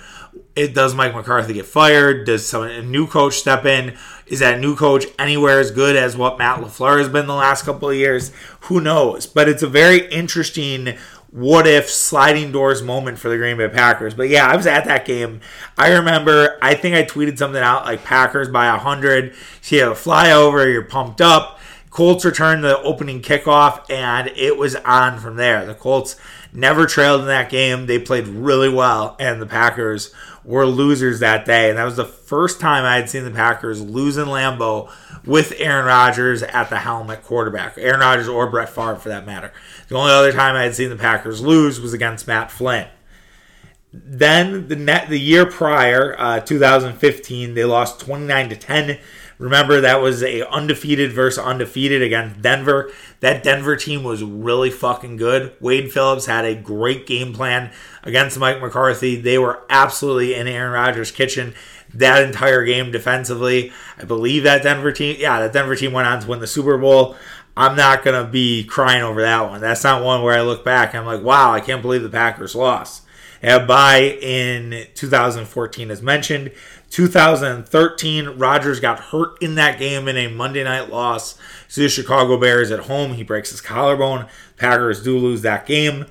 it 0.54 0.74
does 0.74 0.94
Mike 0.94 1.14
McCarthy 1.14 1.54
get 1.54 1.66
fired? 1.66 2.26
Does 2.26 2.46
some, 2.46 2.64
a 2.64 2.82
new 2.82 3.06
coach 3.06 3.34
step 3.34 3.64
in? 3.64 3.96
Is 4.26 4.40
that 4.40 4.60
new 4.60 4.76
coach 4.76 5.06
anywhere 5.18 5.60
as 5.60 5.70
good 5.70 5.96
as 5.96 6.16
what 6.16 6.38
Matt 6.38 6.60
LaFleur 6.60 6.98
has 6.98 7.08
been 7.08 7.26
the 7.26 7.34
last 7.34 7.64
couple 7.64 7.88
of 7.88 7.96
years? 7.96 8.32
Who 8.62 8.80
knows? 8.80 9.26
But 9.26 9.48
it's 9.48 9.62
a 9.62 9.68
very 9.68 10.06
interesting 10.10 10.96
what 11.30 11.66
if 11.66 11.88
sliding 11.90 12.52
doors 12.52 12.82
moment 12.82 13.18
for 13.18 13.28
the 13.28 13.36
Green 13.36 13.58
Bay 13.58 13.68
Packers. 13.68 14.14
But 14.14 14.30
yeah, 14.30 14.46
I 14.46 14.56
was 14.56 14.66
at 14.66 14.86
that 14.86 15.04
game. 15.04 15.40
I 15.76 15.92
remember, 15.92 16.58
I 16.62 16.74
think 16.74 16.96
I 16.96 17.04
tweeted 17.04 17.38
something 17.38 17.62
out 17.62 17.84
like 17.84 18.02
Packers 18.02 18.48
by 18.48 18.70
100. 18.70 19.34
So 19.60 19.76
you 19.76 19.82
have 19.82 19.92
a 19.92 19.94
flyover, 19.94 20.70
you're 20.70 20.82
pumped 20.82 21.20
up. 21.20 21.60
Colts 21.90 22.24
return 22.24 22.60
the 22.60 22.80
opening 22.82 23.22
kickoff, 23.22 23.90
and 23.90 24.28
it 24.36 24.56
was 24.56 24.76
on 24.76 25.18
from 25.18 25.36
there. 25.36 25.64
The 25.66 25.74
Colts 25.74 26.16
never 26.52 26.86
trailed 26.86 27.22
in 27.22 27.26
that 27.26 27.50
game. 27.50 27.86
They 27.86 27.98
played 27.98 28.28
really 28.28 28.68
well, 28.68 29.16
and 29.18 29.40
the 29.40 29.46
Packers 29.46 30.12
were 30.44 30.66
losers 30.66 31.20
that 31.20 31.44
day. 31.44 31.68
And 31.68 31.78
that 31.78 31.84
was 31.84 31.96
the 31.96 32.04
first 32.04 32.60
time 32.60 32.84
I 32.84 32.96
had 32.96 33.10
seen 33.10 33.24
the 33.24 33.30
Packers 33.30 33.82
lose 33.82 34.16
in 34.16 34.26
Lambeau 34.26 34.90
with 35.24 35.52
Aaron 35.58 35.86
Rodgers 35.86 36.42
at 36.42 36.70
the 36.70 36.78
helm 36.78 37.10
at 37.10 37.22
quarterback. 37.22 37.76
Aaron 37.76 38.00
Rodgers 38.00 38.28
or 38.28 38.50
Brett 38.50 38.70
Favre, 38.70 38.96
for 38.96 39.10
that 39.10 39.26
matter. 39.26 39.52
The 39.88 39.96
only 39.96 40.12
other 40.12 40.32
time 40.32 40.56
I 40.56 40.62
had 40.62 40.74
seen 40.74 40.88
the 40.88 40.96
Packers 40.96 41.42
lose 41.42 41.80
was 41.80 41.92
against 41.92 42.26
Matt 42.26 42.50
Flynn. 42.50 42.88
Then 43.92 44.68
the 44.68 44.76
net 44.76 45.08
the 45.08 45.18
year 45.18 45.46
prior, 45.46 46.14
uh, 46.18 46.40
2015, 46.40 47.54
they 47.54 47.64
lost 47.64 48.00
29 48.00 48.50
to 48.50 48.56
10 48.56 48.98
Remember 49.38 49.80
that 49.80 50.02
was 50.02 50.22
a 50.22 50.48
undefeated 50.48 51.12
versus 51.12 51.42
undefeated 51.42 52.02
against 52.02 52.42
Denver. 52.42 52.90
That 53.20 53.42
Denver 53.44 53.76
team 53.76 54.02
was 54.02 54.22
really 54.22 54.70
fucking 54.70 55.16
good. 55.16 55.54
Wade 55.60 55.92
Phillips 55.92 56.26
had 56.26 56.44
a 56.44 56.56
great 56.56 57.06
game 57.06 57.32
plan 57.32 57.70
against 58.02 58.38
Mike 58.38 58.60
McCarthy. 58.60 59.16
They 59.16 59.38
were 59.38 59.62
absolutely 59.70 60.34
in 60.34 60.48
Aaron 60.48 60.72
Rodgers' 60.72 61.12
kitchen 61.12 61.54
that 61.94 62.22
entire 62.22 62.64
game 62.64 62.90
defensively. 62.90 63.72
I 63.96 64.04
believe 64.04 64.42
that 64.42 64.62
Denver 64.62 64.92
team, 64.92 65.16
yeah, 65.18 65.40
that 65.40 65.52
Denver 65.52 65.76
team 65.76 65.92
went 65.92 66.08
on 66.08 66.20
to 66.20 66.28
win 66.28 66.40
the 66.40 66.46
Super 66.46 66.76
Bowl. 66.76 67.16
I'm 67.56 67.76
not 67.76 68.04
going 68.04 68.24
to 68.24 68.30
be 68.30 68.64
crying 68.64 69.02
over 69.02 69.22
that 69.22 69.48
one. 69.50 69.60
That's 69.60 69.82
not 69.84 70.04
one 70.04 70.22
where 70.22 70.38
I 70.38 70.42
look 70.42 70.64
back 70.64 70.94
and 70.94 71.00
I'm 71.00 71.06
like, 71.06 71.22
wow, 71.22 71.52
I 71.52 71.60
can't 71.60 71.82
believe 71.82 72.02
the 72.02 72.08
Packers 72.08 72.54
lost. 72.54 73.04
Had 73.42 73.66
bye 73.68 74.18
in 74.20 74.86
2014, 74.94 75.90
as 75.90 76.02
mentioned. 76.02 76.50
2013, 76.90 78.26
Rodgers 78.38 78.80
got 78.80 78.98
hurt 78.98 79.40
in 79.42 79.54
that 79.56 79.78
game 79.78 80.08
in 80.08 80.16
a 80.16 80.28
Monday 80.28 80.64
night 80.64 80.90
loss 80.90 81.38
to 81.70 81.80
the 81.80 81.88
Chicago 81.88 82.38
Bears 82.38 82.70
at 82.70 82.80
home. 82.80 83.14
He 83.14 83.22
breaks 83.22 83.50
his 83.50 83.60
collarbone. 83.60 84.26
Packers 84.56 85.02
do 85.02 85.16
lose 85.18 85.42
that 85.42 85.66
game. 85.66 86.06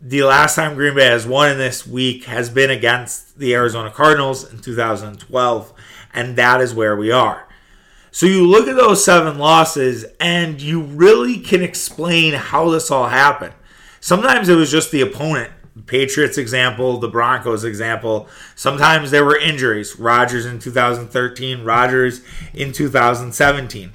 The 0.00 0.22
last 0.22 0.54
time 0.54 0.74
Green 0.76 0.94
Bay 0.94 1.06
has 1.06 1.26
won 1.26 1.50
in 1.50 1.58
this 1.58 1.86
week 1.86 2.24
has 2.24 2.48
been 2.48 2.70
against 2.70 3.38
the 3.38 3.54
Arizona 3.54 3.90
Cardinals 3.90 4.50
in 4.50 4.60
2012, 4.60 5.72
and 6.14 6.36
that 6.36 6.60
is 6.60 6.74
where 6.74 6.96
we 6.96 7.10
are. 7.10 7.48
So 8.10 8.24
you 8.24 8.46
look 8.46 8.68
at 8.68 8.76
those 8.76 9.04
seven 9.04 9.38
losses, 9.38 10.06
and 10.20 10.60
you 10.60 10.80
really 10.80 11.38
can 11.38 11.62
explain 11.62 12.34
how 12.34 12.70
this 12.70 12.90
all 12.90 13.08
happened. 13.08 13.54
Sometimes 14.00 14.48
it 14.48 14.54
was 14.54 14.70
just 14.70 14.90
the 14.90 15.00
opponent 15.00 15.52
Patriots 15.84 16.38
example, 16.38 16.98
the 16.98 17.08
Broncos 17.08 17.64
example. 17.64 18.28
Sometimes 18.54 19.10
there 19.10 19.24
were 19.24 19.38
injuries. 19.38 19.98
Rodgers 19.98 20.46
in 20.46 20.58
2013, 20.58 21.64
Rodgers 21.64 22.22
in 22.54 22.72
2017. 22.72 23.92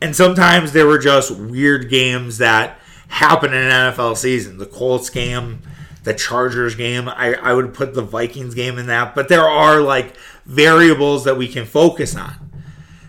And 0.00 0.16
sometimes 0.16 0.72
there 0.72 0.86
were 0.86 0.98
just 0.98 1.36
weird 1.36 1.90
games 1.90 2.38
that 2.38 2.78
happen 3.08 3.52
in 3.52 3.62
an 3.62 3.92
NFL 3.92 4.16
season. 4.16 4.58
The 4.58 4.66
Colts 4.66 5.10
game, 5.10 5.60
the 6.04 6.14
Chargers 6.14 6.74
game. 6.74 7.08
I, 7.08 7.34
I 7.34 7.52
would 7.52 7.74
put 7.74 7.94
the 7.94 8.02
Vikings 8.02 8.54
game 8.54 8.78
in 8.78 8.86
that. 8.86 9.14
But 9.14 9.28
there 9.28 9.46
are 9.46 9.80
like 9.80 10.16
variables 10.46 11.24
that 11.24 11.36
we 11.36 11.48
can 11.48 11.66
focus 11.66 12.16
on. 12.16 12.34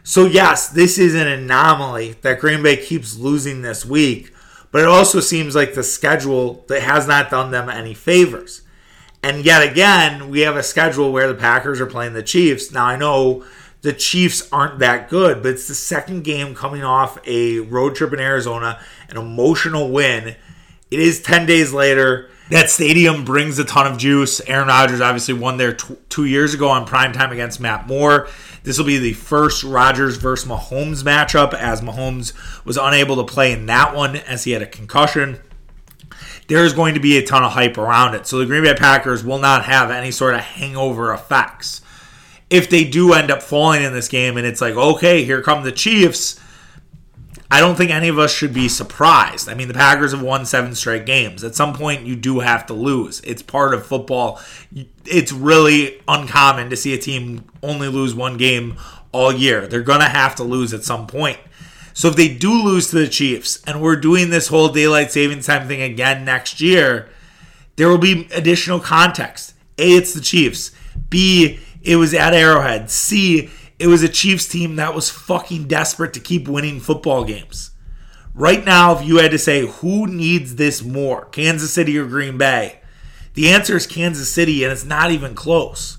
So, 0.04 0.26
yes, 0.26 0.70
this 0.70 0.98
is 0.98 1.14
an 1.14 1.28
anomaly 1.28 2.16
that 2.22 2.40
Green 2.40 2.64
Bay 2.64 2.78
keeps 2.78 3.18
losing 3.18 3.62
this 3.62 3.86
week 3.86 4.34
but 4.72 4.82
it 4.82 4.88
also 4.88 5.20
seems 5.20 5.56
like 5.56 5.74
the 5.74 5.84
schedule 5.84 6.66
that 6.68 6.82
has 6.82 7.08
not 7.08 7.30
done 7.30 7.52
them 7.52 7.70
any 7.70 7.94
favors. 7.94 8.62
And 9.22 9.44
yet 9.44 9.70
again, 9.70 10.30
we 10.30 10.42
have 10.42 10.56
a 10.56 10.64
schedule 10.64 11.12
where 11.12 11.28
the 11.28 11.36
Packers 11.36 11.82
are 11.82 11.86
playing 11.86 12.14
the 12.14 12.24
Chiefs. 12.24 12.72
Now, 12.72 12.86
I 12.86 12.96
know 12.96 13.44
the 13.82 13.94
Chiefs 13.94 14.48
aren't 14.52 14.80
that 14.80 15.10
good, 15.10 15.42
but 15.42 15.54
it's 15.54 15.68
the 15.68 15.76
second 15.76 16.24
game 16.24 16.56
coming 16.56 16.84
off 16.84 17.18
a 17.28 17.60
road 17.60 17.96
trip 17.96 18.14
in 18.14 18.20
Arizona, 18.20 18.80
an 19.10 19.18
emotional 19.18 19.90
win. 19.90 20.36
It 20.92 21.00
is 21.00 21.22
10 21.22 21.46
days 21.46 21.74
later. 21.74 22.30
That 22.50 22.70
stadium 22.70 23.26
brings 23.26 23.60
a 23.60 23.66
ton 23.66 23.92
of 23.92 23.98
juice. 23.98 24.42
Aaron 24.42 24.68
Rodgers 24.68 25.02
obviously 25.02 25.36
won 25.36 25.58
there 25.58 25.74
two 25.74 26.26
years 26.26 26.54
ago 26.54 26.70
on 26.70 26.86
prime 26.86 27.14
time 27.14 27.32
against 27.32 27.60
Matt 27.60 27.88
Moore. 27.88 28.28
This 28.64 28.78
will 28.78 28.86
be 28.86 28.98
the 28.98 29.14
first 29.14 29.64
Rodgers 29.64 30.18
versus 30.18 30.50
Mahomes 30.50 31.04
matchup, 31.04 31.54
as 31.54 31.82
Mahomes 31.82 32.34
was 32.66 32.78
unable 32.78 33.16
to 33.18 33.24
play 33.24 33.52
in 33.52 33.68
that 33.68 33.96
one 33.96 34.16
as 34.16 34.44
he 34.44 34.52
had 34.52 34.62
a 34.62 34.68
concussion 34.68 35.40
there's 36.50 36.74
going 36.74 36.96
to 36.96 37.00
be 37.00 37.18
a 37.18 37.26
ton 37.26 37.44
of 37.44 37.52
hype 37.52 37.78
around 37.78 38.16
it. 38.16 38.28
So 38.28 38.40
the 38.40 38.46
Green 38.46 38.64
Bay 38.64 38.74
Packers 38.74 39.24
will 39.24 39.38
not 39.38 39.66
have 39.66 39.92
any 39.92 40.12
sort 40.12 40.34
of 40.34 40.42
hangover 40.42 41.14
effects. 41.14 41.82
If 42.50 42.70
they 42.70 42.84
do 42.84 43.14
end 43.14 43.30
up 43.30 43.44
falling 43.44 43.84
in 43.84 43.94
this 43.94 44.08
game 44.08 44.36
and 44.36 44.46
it's 44.46 44.60
like, 44.60 44.74
okay, 44.74 45.24
here 45.24 45.44
come 45.44 45.64
the 45.64 45.72
Chiefs, 45.72 46.40
I 47.52 47.60
don't 47.60 47.76
think 47.76 47.90
any 47.90 48.10
of 48.10 48.20
us 48.20 48.32
should 48.32 48.54
be 48.54 48.70
surprised. 48.70 49.50
I 49.50 49.56
mean, 49.56 49.68
the 49.68 49.74
Packers 49.74 50.12
have 50.12 50.22
won 50.22 50.46
seven 50.46 50.76
straight 50.76 51.08
games. 51.08 51.44
At 51.44 51.56
some 51.56 51.74
point, 51.74 52.06
you 52.06 52.16
do 52.16 52.42
have 52.42 52.68
to 52.68 52.74
lose. 52.74 53.22
It's 53.22 53.42
part 53.42 53.74
of 53.74 53.86
football. 53.86 54.40
It's 55.06 55.32
really 55.32 56.00
uncommon 56.08 56.70
to 56.70 56.76
see 56.76 56.94
a 56.94 57.00
team 57.00 57.46
only 57.64 57.88
lose 57.88 58.14
one 58.14 58.38
game 58.38 58.78
all 59.12 59.34
year. 59.34 59.66
They're 59.66 59.82
going 59.82 60.02
to 60.02 60.10
have 60.10 60.36
to 60.36 60.44
lose 60.44 60.74
at 60.74 60.84
some 60.84 61.08
point. 61.08 61.40
So 61.94 62.08
if 62.08 62.16
they 62.16 62.34
do 62.34 62.54
lose 62.54 62.92
to 62.92 62.98
the 62.98 63.08
Chiefs 63.08 63.62
and 63.66 63.82
we're 63.82 63.96
doing 63.96 64.30
this 64.30 64.48
whole 64.48 64.70
daylight 64.70 65.12
savings 65.12 65.48
time 65.48 65.68
thing 65.68 65.82
again 65.82 66.24
next 66.24 66.62
year, 66.62 67.10
there 67.76 67.90
will 67.90 67.98
be 67.98 68.28
additional 68.32 68.80
context. 68.80 69.54
A, 69.78 69.96
it's 69.96 70.14
the 70.14 70.22
Chiefs. 70.22 70.72
B, 71.10 71.60
it 71.82 71.96
was 71.96 72.14
at 72.14 72.34
Arrowhead. 72.34 72.92
C, 72.92 73.50
it 73.80 73.88
was 73.88 74.04
a 74.04 74.10
Chiefs 74.10 74.48
team 74.48 74.76
that 74.76 74.94
was 74.94 75.10
fucking 75.10 75.68
desperate 75.68 76.14
to 76.14 76.20
keep 76.20 76.48
winning 76.48 76.80
football 76.80 77.24
games. 77.24 77.72
Right 78.36 78.64
now, 78.64 78.96
if 78.98 79.06
you 79.06 79.18
had 79.18 79.32
to 79.32 79.40
say 79.40 79.66
who 79.66 80.06
needs 80.06 80.56
this 80.56 80.84
more, 80.84 81.26
Kansas 81.26 81.74
City 81.74 81.98
or 81.98 82.06
Green 82.06 82.38
Bay, 82.38 82.80
the 83.34 83.50
answer 83.50 83.76
is 83.76 83.88
Kansas 83.88 84.32
City, 84.32 84.64
and 84.64 84.72
it's 84.72 84.86
not 84.86 85.12
even 85.12 85.34
close. 85.34 85.98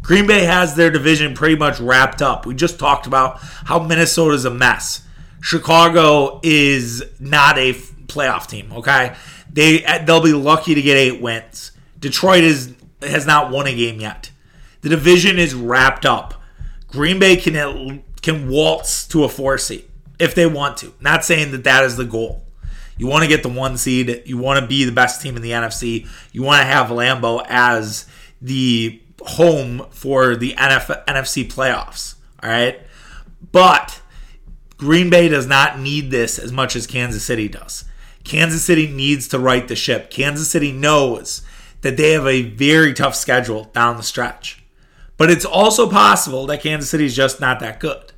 Green 0.00 0.26
Bay 0.26 0.44
has 0.44 0.74
their 0.74 0.90
division 0.90 1.34
pretty 1.34 1.56
much 1.56 1.80
wrapped 1.80 2.22
up. 2.22 2.46
We 2.46 2.54
just 2.54 2.78
talked 2.78 3.06
about 3.06 3.38
how 3.40 3.78
Minnesota's 3.80 4.44
a 4.44 4.50
mess. 4.50 5.02
Chicago 5.40 6.40
is 6.42 7.04
not 7.18 7.58
a 7.58 7.74
playoff 8.06 8.46
team. 8.46 8.72
Okay, 8.72 9.14
they 9.52 9.78
they'll 10.04 10.22
be 10.22 10.32
lucky 10.32 10.74
to 10.74 10.82
get 10.82 10.96
eight 10.96 11.20
wins. 11.20 11.72
Detroit 11.98 12.44
is 12.44 12.74
has 13.00 13.26
not 13.26 13.50
won 13.50 13.66
a 13.66 13.74
game 13.74 14.00
yet. 14.00 14.30
The 14.82 14.88
division 14.88 15.38
is 15.38 15.54
wrapped 15.54 16.04
up. 16.04 16.41
Green 16.92 17.18
Bay 17.18 17.36
can 17.36 18.04
can 18.20 18.48
waltz 18.48 19.06
to 19.08 19.24
a 19.24 19.28
four 19.28 19.58
seed 19.58 19.84
if 20.18 20.34
they 20.34 20.46
want 20.46 20.76
to. 20.78 20.94
Not 21.00 21.24
saying 21.24 21.50
that 21.52 21.64
that 21.64 21.84
is 21.84 21.96
the 21.96 22.04
goal. 22.04 22.44
You 22.98 23.06
want 23.06 23.22
to 23.24 23.28
get 23.28 23.42
the 23.42 23.48
one 23.48 23.78
seed. 23.78 24.22
You 24.26 24.36
want 24.36 24.60
to 24.60 24.66
be 24.66 24.84
the 24.84 24.92
best 24.92 25.22
team 25.22 25.34
in 25.34 25.42
the 25.42 25.50
NFC. 25.50 26.06
You 26.30 26.42
want 26.42 26.60
to 26.60 26.66
have 26.66 26.88
Lambeau 26.88 27.44
as 27.48 28.06
the 28.40 29.00
home 29.22 29.86
for 29.90 30.36
the 30.36 30.52
NF, 30.52 31.04
NFC 31.06 31.50
playoffs. 31.50 32.16
All 32.42 32.50
right, 32.50 32.80
but 33.50 34.00
Green 34.76 35.10
Bay 35.10 35.28
does 35.28 35.46
not 35.46 35.78
need 35.78 36.10
this 36.10 36.38
as 36.38 36.52
much 36.52 36.76
as 36.76 36.86
Kansas 36.86 37.24
City 37.24 37.48
does. 37.48 37.84
Kansas 38.24 38.64
City 38.64 38.86
needs 38.86 39.26
to 39.28 39.38
right 39.38 39.66
the 39.66 39.76
ship. 39.76 40.10
Kansas 40.10 40.50
City 40.50 40.72
knows 40.72 41.42
that 41.80 41.96
they 41.96 42.12
have 42.12 42.26
a 42.26 42.42
very 42.42 42.92
tough 42.92 43.14
schedule 43.14 43.64
down 43.72 43.96
the 43.96 44.02
stretch. 44.02 44.61
But 45.22 45.30
it's 45.30 45.44
also 45.44 45.88
possible 45.88 46.46
that 46.46 46.62
Kansas 46.62 46.90
City 46.90 47.04
is 47.04 47.14
just 47.14 47.40
not 47.40 47.60
that 47.60 47.78
good. 47.78 48.12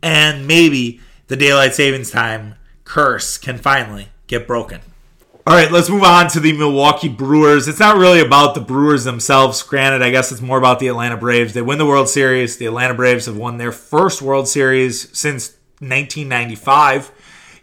And 0.00 0.46
maybe 0.46 1.00
the 1.26 1.34
daylight 1.34 1.74
savings 1.74 2.12
time 2.12 2.54
curse 2.84 3.36
can 3.36 3.58
finally 3.58 4.10
get 4.28 4.46
broken. 4.46 4.80
All 5.44 5.56
right, 5.56 5.72
let's 5.72 5.90
move 5.90 6.04
on 6.04 6.28
to 6.28 6.38
the 6.38 6.52
Milwaukee 6.52 7.08
Brewers. 7.08 7.66
It's 7.66 7.80
not 7.80 7.96
really 7.96 8.20
about 8.20 8.54
the 8.54 8.60
Brewers 8.60 9.02
themselves. 9.02 9.60
Granted, 9.64 10.02
I 10.02 10.12
guess 10.12 10.30
it's 10.30 10.40
more 10.40 10.56
about 10.56 10.78
the 10.78 10.86
Atlanta 10.86 11.16
Braves. 11.16 11.52
They 11.52 11.62
win 11.62 11.78
the 11.78 11.84
World 11.84 12.08
Series. 12.08 12.58
The 12.58 12.66
Atlanta 12.66 12.94
Braves 12.94 13.26
have 13.26 13.36
won 13.36 13.58
their 13.58 13.72
first 13.72 14.22
World 14.22 14.46
Series 14.46 15.08
since 15.18 15.48
1995. 15.80 17.10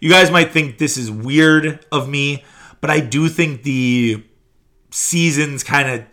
You 0.01 0.09
guys 0.09 0.29
might 0.29 0.51
think 0.51 0.77
this 0.77 0.97
is 0.97 1.09
weird 1.09 1.85
of 1.89 2.09
me, 2.09 2.43
but 2.81 2.89
I 2.89 2.99
do 2.99 3.29
think 3.29 3.63
the 3.63 4.25
seasons 4.91 5.63
kind 5.63 5.89
of 5.89 6.12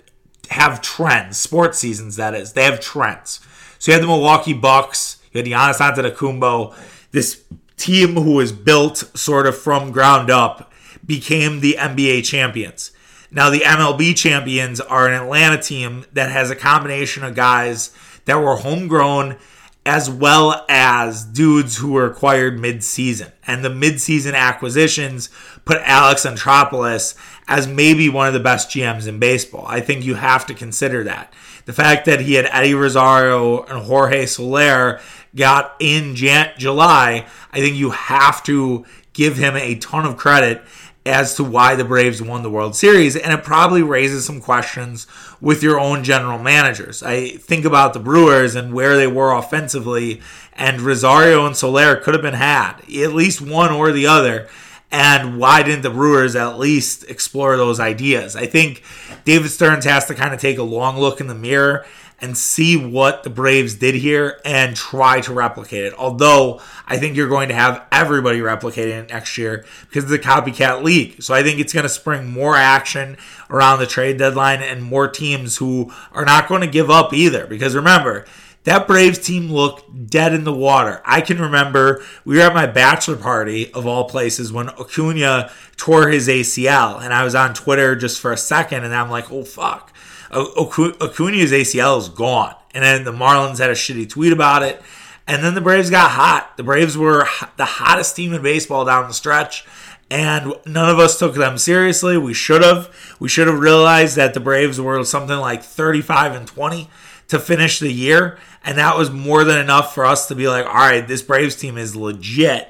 have 0.50 0.82
trends, 0.82 1.36
sports 1.38 1.78
seasons 1.78 2.16
that 2.16 2.34
is. 2.34 2.52
They 2.52 2.64
have 2.64 2.80
trends. 2.80 3.40
So 3.78 3.90
you 3.90 3.94
had 3.94 4.02
the 4.02 4.08
Milwaukee 4.08 4.52
Bucks, 4.52 5.22
you 5.32 5.38
had 5.38 5.46
the 5.46 5.52
Giannis 5.52 5.78
Antetokounmpo, 5.78 6.74
this 7.12 7.44
team 7.76 8.14
who 8.14 8.34
was 8.34 8.52
built 8.52 8.98
sort 9.16 9.46
of 9.46 9.56
from 9.56 9.90
ground 9.90 10.30
up 10.30 10.72
became 11.04 11.60
the 11.60 11.76
NBA 11.78 12.24
champions. 12.24 12.92
Now 13.30 13.48
the 13.48 13.60
MLB 13.60 14.16
champions 14.16 14.80
are 14.80 15.08
an 15.08 15.14
Atlanta 15.14 15.62
team 15.62 16.04
that 16.12 16.30
has 16.30 16.50
a 16.50 16.56
combination 16.56 17.22
of 17.24 17.34
guys 17.34 17.94
that 18.24 18.36
were 18.36 18.56
homegrown 18.56 19.38
as 19.86 20.10
well 20.10 20.64
as 20.68 21.24
dudes 21.24 21.78
who 21.78 21.92
were 21.92 22.06
acquired 22.06 22.58
mid-season. 22.58 23.32
And 23.46 23.64
the 23.64 23.70
mid-season 23.70 24.34
acquisitions 24.34 25.30
put 25.64 25.78
Alex 25.78 26.26
Anthopoulos 26.26 27.16
as 27.48 27.66
maybe 27.66 28.08
one 28.08 28.28
of 28.28 28.34
the 28.34 28.40
best 28.40 28.68
GMs 28.70 29.08
in 29.08 29.18
baseball. 29.18 29.64
I 29.66 29.80
think 29.80 30.04
you 30.04 30.14
have 30.14 30.46
to 30.46 30.54
consider 30.54 31.04
that. 31.04 31.32
The 31.64 31.72
fact 31.72 32.04
that 32.06 32.20
he 32.20 32.34
had 32.34 32.48
Eddie 32.52 32.74
Rosario 32.74 33.62
and 33.64 33.84
Jorge 33.84 34.26
Soler 34.26 35.00
got 35.34 35.76
in 35.80 36.14
Jan- 36.14 36.52
July, 36.58 37.26
I 37.52 37.60
think 37.60 37.76
you 37.76 37.90
have 37.90 38.42
to 38.44 38.84
give 39.12 39.36
him 39.36 39.56
a 39.56 39.76
ton 39.76 40.06
of 40.06 40.16
credit 40.16 40.62
as 41.10 41.34
to 41.34 41.44
why 41.44 41.74
the 41.74 41.84
Braves 41.84 42.22
won 42.22 42.42
the 42.42 42.50
World 42.50 42.76
Series. 42.76 43.16
And 43.16 43.32
it 43.32 43.44
probably 43.44 43.82
raises 43.82 44.24
some 44.24 44.40
questions 44.40 45.06
with 45.40 45.62
your 45.62 45.78
own 45.78 46.04
general 46.04 46.38
managers. 46.38 47.02
I 47.02 47.30
think 47.30 47.64
about 47.64 47.92
the 47.92 48.00
Brewers 48.00 48.54
and 48.54 48.72
where 48.72 48.96
they 48.96 49.06
were 49.06 49.32
offensively, 49.32 50.20
and 50.54 50.80
Rosario 50.80 51.44
and 51.44 51.56
Soler 51.56 51.96
could 51.96 52.14
have 52.14 52.22
been 52.22 52.34
had, 52.34 52.80
at 52.88 53.12
least 53.12 53.40
one 53.40 53.72
or 53.72 53.92
the 53.92 54.06
other. 54.06 54.48
And 54.92 55.38
why 55.38 55.62
didn't 55.62 55.82
the 55.82 55.90
Brewers 55.90 56.34
at 56.34 56.58
least 56.58 57.04
explore 57.08 57.56
those 57.56 57.78
ideas? 57.78 58.34
I 58.34 58.46
think 58.46 58.82
David 59.24 59.50
Stearns 59.50 59.84
has 59.84 60.06
to 60.06 60.14
kind 60.14 60.34
of 60.34 60.40
take 60.40 60.58
a 60.58 60.64
long 60.64 60.98
look 60.98 61.20
in 61.20 61.28
the 61.28 61.34
mirror 61.34 61.86
and 62.20 62.36
see 62.36 62.76
what 62.76 63.22
the 63.22 63.30
Braves 63.30 63.74
did 63.74 63.94
here 63.94 64.40
and 64.44 64.76
try 64.76 65.20
to 65.22 65.32
replicate 65.32 65.84
it. 65.84 65.94
Although 65.94 66.60
I 66.86 66.98
think 66.98 67.16
you're 67.16 67.28
going 67.28 67.48
to 67.48 67.54
have 67.54 67.86
everybody 67.90 68.40
replicating 68.40 69.02
it 69.02 69.10
next 69.10 69.38
year 69.38 69.64
because 69.88 70.04
of 70.04 70.10
the 70.10 70.18
copycat 70.18 70.82
league. 70.82 71.22
So 71.22 71.34
I 71.34 71.42
think 71.42 71.60
it's 71.60 71.72
going 71.72 71.84
to 71.84 71.88
spring 71.88 72.30
more 72.30 72.56
action 72.56 73.16
around 73.48 73.78
the 73.78 73.86
trade 73.86 74.18
deadline 74.18 74.62
and 74.62 74.82
more 74.82 75.08
teams 75.08 75.56
who 75.56 75.92
are 76.12 76.24
not 76.24 76.48
going 76.48 76.60
to 76.60 76.66
give 76.66 76.90
up 76.90 77.12
either. 77.14 77.46
Because 77.46 77.74
remember, 77.74 78.26
that 78.64 78.86
Braves 78.86 79.18
team 79.18 79.50
looked 79.50 80.10
dead 80.10 80.34
in 80.34 80.44
the 80.44 80.52
water. 80.52 81.00
I 81.06 81.22
can 81.22 81.40
remember 81.40 82.04
we 82.26 82.36
were 82.36 82.42
at 82.42 82.52
my 82.52 82.66
bachelor 82.66 83.16
party 83.16 83.72
of 83.72 83.86
all 83.86 84.04
places 84.04 84.52
when 84.52 84.68
Acuna 84.68 85.50
tore 85.76 86.08
his 86.08 86.28
ACL, 86.28 87.02
and 87.02 87.14
I 87.14 87.24
was 87.24 87.34
on 87.34 87.54
Twitter 87.54 87.96
just 87.96 88.20
for 88.20 88.32
a 88.32 88.36
second, 88.36 88.84
and 88.84 88.94
I'm 88.94 89.08
like, 89.08 89.32
oh 89.32 89.44
fuck 89.44 89.89
Acuna's 90.30 91.52
ACL 91.52 91.98
is 91.98 92.08
gone. 92.08 92.54
And 92.72 92.84
then 92.84 93.04
the 93.04 93.12
Marlins 93.12 93.58
had 93.58 93.70
a 93.70 93.74
shitty 93.74 94.08
tweet 94.08 94.32
about 94.32 94.62
it. 94.62 94.80
And 95.26 95.44
then 95.44 95.54
the 95.54 95.60
Braves 95.60 95.90
got 95.90 96.12
hot. 96.12 96.56
The 96.56 96.62
Braves 96.62 96.96
were 96.96 97.26
the 97.56 97.64
hottest 97.64 98.16
team 98.16 98.32
in 98.32 98.42
baseball 98.42 98.84
down 98.84 99.08
the 99.08 99.14
stretch. 99.14 99.64
And 100.10 100.54
none 100.66 100.90
of 100.90 100.98
us 100.98 101.18
took 101.18 101.34
them 101.34 101.56
seriously. 101.56 102.18
We 102.18 102.34
should 102.34 102.62
have. 102.62 102.94
We 103.20 103.28
should 103.28 103.46
have 103.46 103.60
realized 103.60 104.16
that 104.16 104.34
the 104.34 104.40
Braves 104.40 104.80
were 104.80 105.04
something 105.04 105.38
like 105.38 105.62
35 105.62 106.34
and 106.34 106.46
20 106.48 106.90
to 107.28 107.38
finish 107.38 107.78
the 107.78 107.92
year. 107.92 108.38
And 108.64 108.76
that 108.78 108.96
was 108.96 109.10
more 109.10 109.44
than 109.44 109.58
enough 109.58 109.94
for 109.94 110.04
us 110.04 110.26
to 110.28 110.34
be 110.34 110.48
like, 110.48 110.66
all 110.66 110.74
right, 110.74 111.06
this 111.06 111.22
Braves 111.22 111.56
team 111.56 111.78
is 111.78 111.94
legit. 111.94 112.68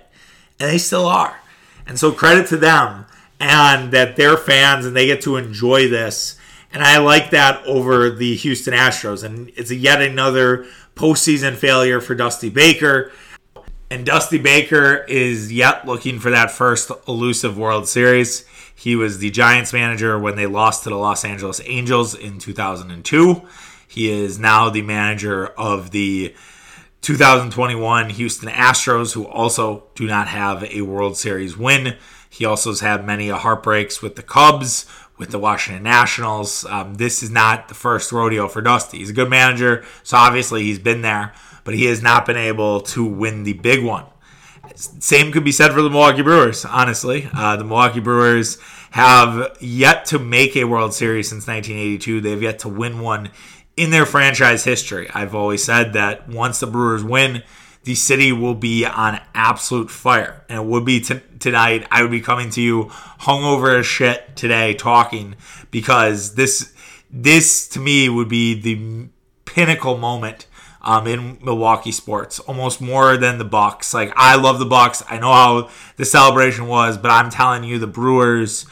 And 0.58 0.70
they 0.70 0.78
still 0.78 1.06
are. 1.06 1.40
And 1.86 1.98
so 1.98 2.12
credit 2.12 2.46
to 2.48 2.56
them 2.56 3.06
and 3.40 3.90
that 3.92 4.16
they're 4.16 4.36
fans 4.36 4.84
and 4.84 4.94
they 4.94 5.06
get 5.06 5.22
to 5.22 5.36
enjoy 5.36 5.88
this 5.88 6.38
and 6.72 6.82
I 6.82 6.98
like 6.98 7.30
that 7.30 7.64
over 7.66 8.10
the 8.10 8.36
Houston 8.36 8.74
Astros. 8.74 9.24
And 9.24 9.50
it's 9.56 9.72
yet 9.72 10.00
another 10.02 10.66
postseason 10.94 11.56
failure 11.56 12.00
for 12.00 12.14
Dusty 12.14 12.48
Baker. 12.48 13.10
And 13.90 14.06
Dusty 14.06 14.38
Baker 14.38 15.04
is 15.08 15.52
yet 15.52 15.86
looking 15.86 16.20
for 16.20 16.30
that 16.30 16.50
first 16.50 16.92
elusive 17.08 17.58
World 17.58 17.88
Series. 17.88 18.44
He 18.74 18.94
was 18.94 19.18
the 19.18 19.30
Giants 19.30 19.72
manager 19.72 20.18
when 20.18 20.36
they 20.36 20.46
lost 20.46 20.84
to 20.84 20.90
the 20.90 20.96
Los 20.96 21.24
Angeles 21.24 21.60
Angels 21.66 22.14
in 22.14 22.38
2002. 22.38 23.42
He 23.88 24.08
is 24.08 24.38
now 24.38 24.70
the 24.70 24.82
manager 24.82 25.48
of 25.48 25.90
the 25.90 26.34
2021 27.00 28.10
Houston 28.10 28.48
Astros, 28.48 29.14
who 29.14 29.26
also 29.26 29.84
do 29.96 30.06
not 30.06 30.28
have 30.28 30.62
a 30.64 30.82
World 30.82 31.16
Series 31.16 31.56
win. 31.58 31.96
He 32.28 32.44
also 32.44 32.70
has 32.70 32.80
had 32.80 33.04
many 33.04 33.28
heartbreaks 33.28 34.00
with 34.00 34.14
the 34.14 34.22
Cubs, 34.22 34.86
with 35.20 35.30
the 35.30 35.38
Washington 35.38 35.84
Nationals. 35.84 36.64
Um, 36.64 36.94
this 36.94 37.22
is 37.22 37.30
not 37.30 37.68
the 37.68 37.74
first 37.74 38.10
rodeo 38.10 38.48
for 38.48 38.62
Dusty. 38.62 38.98
He's 38.98 39.10
a 39.10 39.12
good 39.12 39.28
manager, 39.28 39.84
so 40.02 40.16
obviously 40.16 40.62
he's 40.62 40.78
been 40.78 41.02
there, 41.02 41.34
but 41.62 41.74
he 41.74 41.84
has 41.84 42.02
not 42.02 42.24
been 42.24 42.38
able 42.38 42.80
to 42.80 43.04
win 43.04 43.44
the 43.44 43.52
big 43.52 43.84
one. 43.84 44.06
Same 44.74 45.30
could 45.30 45.44
be 45.44 45.52
said 45.52 45.72
for 45.72 45.82
the 45.82 45.90
Milwaukee 45.90 46.22
Brewers, 46.22 46.64
honestly. 46.64 47.28
Uh, 47.34 47.56
the 47.56 47.64
Milwaukee 47.64 48.00
Brewers 48.00 48.58
have 48.92 49.56
yet 49.60 50.06
to 50.06 50.18
make 50.18 50.56
a 50.56 50.64
World 50.64 50.94
Series 50.94 51.28
since 51.28 51.46
1982. 51.46 52.20
They've 52.20 52.42
yet 52.42 52.60
to 52.60 52.68
win 52.68 53.00
one 53.00 53.30
in 53.76 53.90
their 53.90 54.06
franchise 54.06 54.64
history. 54.64 55.10
I've 55.12 55.34
always 55.34 55.62
said 55.62 55.92
that 55.92 56.28
once 56.28 56.60
the 56.60 56.66
Brewers 56.66 57.04
win, 57.04 57.42
the 57.84 57.94
city 57.94 58.32
will 58.32 58.54
be 58.54 58.86
on 58.86 59.20
absolute 59.34 59.90
fire. 59.90 60.44
And 60.48 60.60
it 60.60 60.64
would 60.64 60.84
be 60.84 61.00
t- 61.00 61.20
tonight. 61.40 61.86
I 61.90 62.02
would 62.02 62.10
be 62.10 62.20
coming 62.20 62.50
to 62.50 62.62
you 62.62 62.84
hungover 63.20 63.78
as 63.78 63.86
shit 63.86 64.36
today 64.36 64.74
talking 64.74 65.36
because 65.70 66.34
this 66.34 66.72
this 67.10 67.66
to 67.68 67.80
me 67.80 68.08
would 68.08 68.28
be 68.28 68.54
the 68.54 69.08
pinnacle 69.44 69.98
moment 69.98 70.46
um, 70.82 71.06
in 71.06 71.38
Milwaukee 71.42 71.92
sports, 71.92 72.38
almost 72.40 72.80
more 72.80 73.16
than 73.16 73.38
the 73.38 73.44
Bucks. 73.44 73.92
Like 73.92 74.12
I 74.16 74.36
love 74.36 74.58
the 74.58 74.66
Bucks. 74.66 75.02
I 75.08 75.18
know 75.18 75.32
how 75.32 75.70
the 75.96 76.04
celebration 76.04 76.66
was, 76.66 76.96
but 76.96 77.10
I'm 77.10 77.30
telling 77.30 77.64
you, 77.64 77.78
the 77.78 77.86
Brewers 77.86 78.66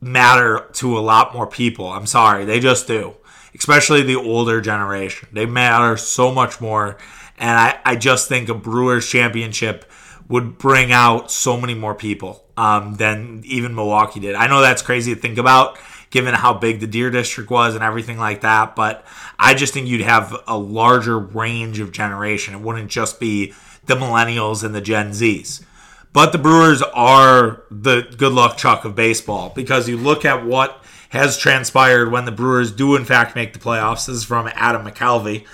matter 0.00 0.68
to 0.74 0.98
a 0.98 1.00
lot 1.00 1.34
more 1.34 1.46
people. 1.46 1.86
I'm 1.90 2.06
sorry, 2.06 2.44
they 2.44 2.60
just 2.60 2.86
do, 2.86 3.14
especially 3.54 4.02
the 4.02 4.16
older 4.16 4.60
generation. 4.60 5.28
They 5.32 5.46
matter 5.46 5.96
so 5.96 6.32
much 6.32 6.60
more, 6.60 6.98
and 7.38 7.58
I, 7.58 7.78
I 7.84 7.96
just 7.96 8.28
think 8.28 8.48
a 8.48 8.54
Brewers 8.54 9.08
championship 9.08 9.84
would 10.28 10.58
bring 10.58 10.92
out 10.92 11.30
so 11.30 11.60
many 11.60 11.74
more 11.74 11.94
people 11.94 12.44
um, 12.56 12.94
than 12.94 13.42
even 13.44 13.74
Milwaukee 13.74 14.20
did. 14.20 14.34
I 14.34 14.46
know 14.46 14.60
that's 14.60 14.82
crazy 14.82 15.14
to 15.14 15.20
think 15.20 15.38
about 15.38 15.78
given 16.14 16.32
how 16.32 16.54
big 16.54 16.78
the 16.78 16.86
Deer 16.86 17.10
District 17.10 17.50
was 17.50 17.74
and 17.74 17.82
everything 17.82 18.18
like 18.18 18.42
that. 18.42 18.76
But 18.76 19.04
I 19.36 19.54
just 19.54 19.74
think 19.74 19.88
you'd 19.88 20.02
have 20.02 20.34
a 20.46 20.56
larger 20.56 21.18
range 21.18 21.80
of 21.80 21.90
generation. 21.90 22.54
It 22.54 22.60
wouldn't 22.60 22.88
just 22.88 23.18
be 23.18 23.52
the 23.86 23.96
millennials 23.96 24.62
and 24.62 24.72
the 24.72 24.80
Gen 24.80 25.10
Zs. 25.10 25.64
But 26.12 26.30
the 26.30 26.38
Brewers 26.38 26.82
are 26.82 27.64
the 27.68 28.02
good 28.16 28.32
luck 28.32 28.56
chuck 28.56 28.84
of 28.84 28.94
baseball 28.94 29.52
because 29.56 29.88
you 29.88 29.96
look 29.96 30.24
at 30.24 30.46
what 30.46 30.84
has 31.08 31.36
transpired 31.36 32.12
when 32.12 32.24
the 32.24 32.32
Brewers 32.32 32.70
do, 32.70 32.94
in 32.94 33.04
fact, 33.04 33.34
make 33.34 33.52
the 33.52 33.58
playoffs. 33.58 34.06
This 34.06 34.16
is 34.16 34.24
from 34.24 34.48
Adam 34.54 34.86
McCalvy. 34.86 35.44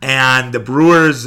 And 0.00 0.54
the 0.54 0.60
Brewers, 0.60 1.26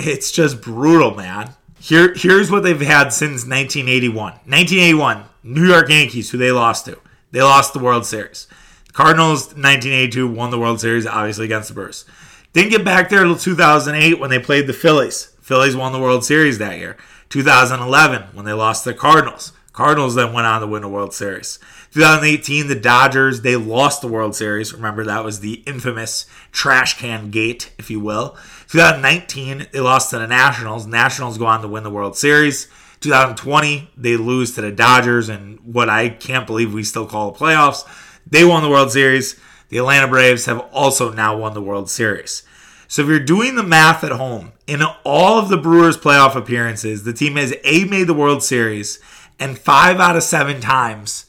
it's 0.00 0.32
just 0.32 0.60
brutal, 0.60 1.14
man. 1.14 1.54
Here, 1.86 2.14
here's 2.16 2.50
what 2.50 2.64
they've 2.64 2.80
had 2.80 3.12
since 3.12 3.46
1981. 3.46 4.16
1981, 4.16 5.24
New 5.44 5.68
York 5.68 5.88
Yankees, 5.88 6.30
who 6.30 6.36
they 6.36 6.50
lost 6.50 6.86
to. 6.86 6.98
They 7.30 7.40
lost 7.40 7.74
the 7.74 7.78
World 7.78 8.04
Series. 8.04 8.48
The 8.88 8.92
Cardinals, 8.92 9.54
1982, 9.54 10.26
won 10.26 10.50
the 10.50 10.58
World 10.58 10.80
Series, 10.80 11.06
obviously 11.06 11.44
against 11.44 11.68
the 11.68 11.74
Brewers. 11.74 12.04
Didn't 12.52 12.72
get 12.72 12.84
back 12.84 13.08
there 13.08 13.22
until 13.22 13.36
2008 13.36 14.18
when 14.18 14.30
they 14.30 14.40
played 14.40 14.66
the 14.66 14.72
Phillies. 14.72 15.36
Phillies 15.40 15.76
won 15.76 15.92
the 15.92 16.00
World 16.00 16.24
Series 16.24 16.58
that 16.58 16.76
year. 16.76 16.96
2011 17.28 18.30
when 18.34 18.44
they 18.44 18.52
lost 18.52 18.84
the 18.84 18.92
Cardinals. 18.92 19.52
Cardinals 19.76 20.14
then 20.14 20.32
went 20.32 20.46
on 20.46 20.62
to 20.62 20.66
win 20.66 20.80
the 20.80 20.88
World 20.88 21.12
Series. 21.12 21.58
2018, 21.92 22.66
the 22.66 22.74
Dodgers, 22.74 23.42
they 23.42 23.56
lost 23.56 24.00
the 24.00 24.08
World 24.08 24.34
Series. 24.34 24.72
Remember, 24.72 25.04
that 25.04 25.22
was 25.22 25.40
the 25.40 25.62
infamous 25.66 26.24
trash 26.50 26.98
can 26.98 27.30
gate, 27.30 27.70
if 27.76 27.90
you 27.90 28.00
will. 28.00 28.30
2019, 28.68 29.66
they 29.72 29.80
lost 29.80 30.08
to 30.10 30.18
the 30.18 30.26
Nationals. 30.26 30.86
Nationals 30.86 31.36
go 31.36 31.44
on 31.44 31.60
to 31.60 31.68
win 31.68 31.82
the 31.82 31.90
World 31.90 32.16
Series. 32.16 32.68
2020, 33.00 33.90
they 33.98 34.16
lose 34.16 34.54
to 34.54 34.62
the 34.62 34.72
Dodgers, 34.72 35.28
and 35.28 35.60
what 35.60 35.90
I 35.90 36.08
can't 36.08 36.46
believe 36.46 36.72
we 36.72 36.82
still 36.82 37.06
call 37.06 37.30
the 37.30 37.38
playoffs. 37.38 37.84
They 38.26 38.46
won 38.46 38.62
the 38.62 38.70
World 38.70 38.92
Series. 38.92 39.38
The 39.68 39.76
Atlanta 39.76 40.08
Braves 40.08 40.46
have 40.46 40.60
also 40.72 41.12
now 41.12 41.36
won 41.36 41.52
the 41.52 41.60
World 41.60 41.90
Series. 41.90 42.44
So 42.88 43.02
if 43.02 43.08
you're 43.08 43.20
doing 43.20 43.56
the 43.56 43.62
math 43.62 44.04
at 44.04 44.12
home, 44.12 44.52
in 44.66 44.80
all 45.04 45.38
of 45.38 45.50
the 45.50 45.58
Brewers 45.58 45.98
playoff 45.98 46.34
appearances, 46.34 47.04
the 47.04 47.12
team 47.12 47.36
has 47.36 47.54
A, 47.64 47.84
made 47.84 48.06
the 48.06 48.14
World 48.14 48.42
Series, 48.42 49.00
and 49.38 49.58
five 49.58 50.00
out 50.00 50.16
of 50.16 50.22
seven 50.22 50.60
times 50.60 51.26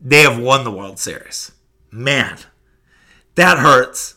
they 0.00 0.22
have 0.22 0.38
won 0.38 0.64
the 0.64 0.70
World 0.70 0.98
Series. 0.98 1.52
Man, 1.90 2.38
that 3.34 3.58
hurts. 3.58 4.14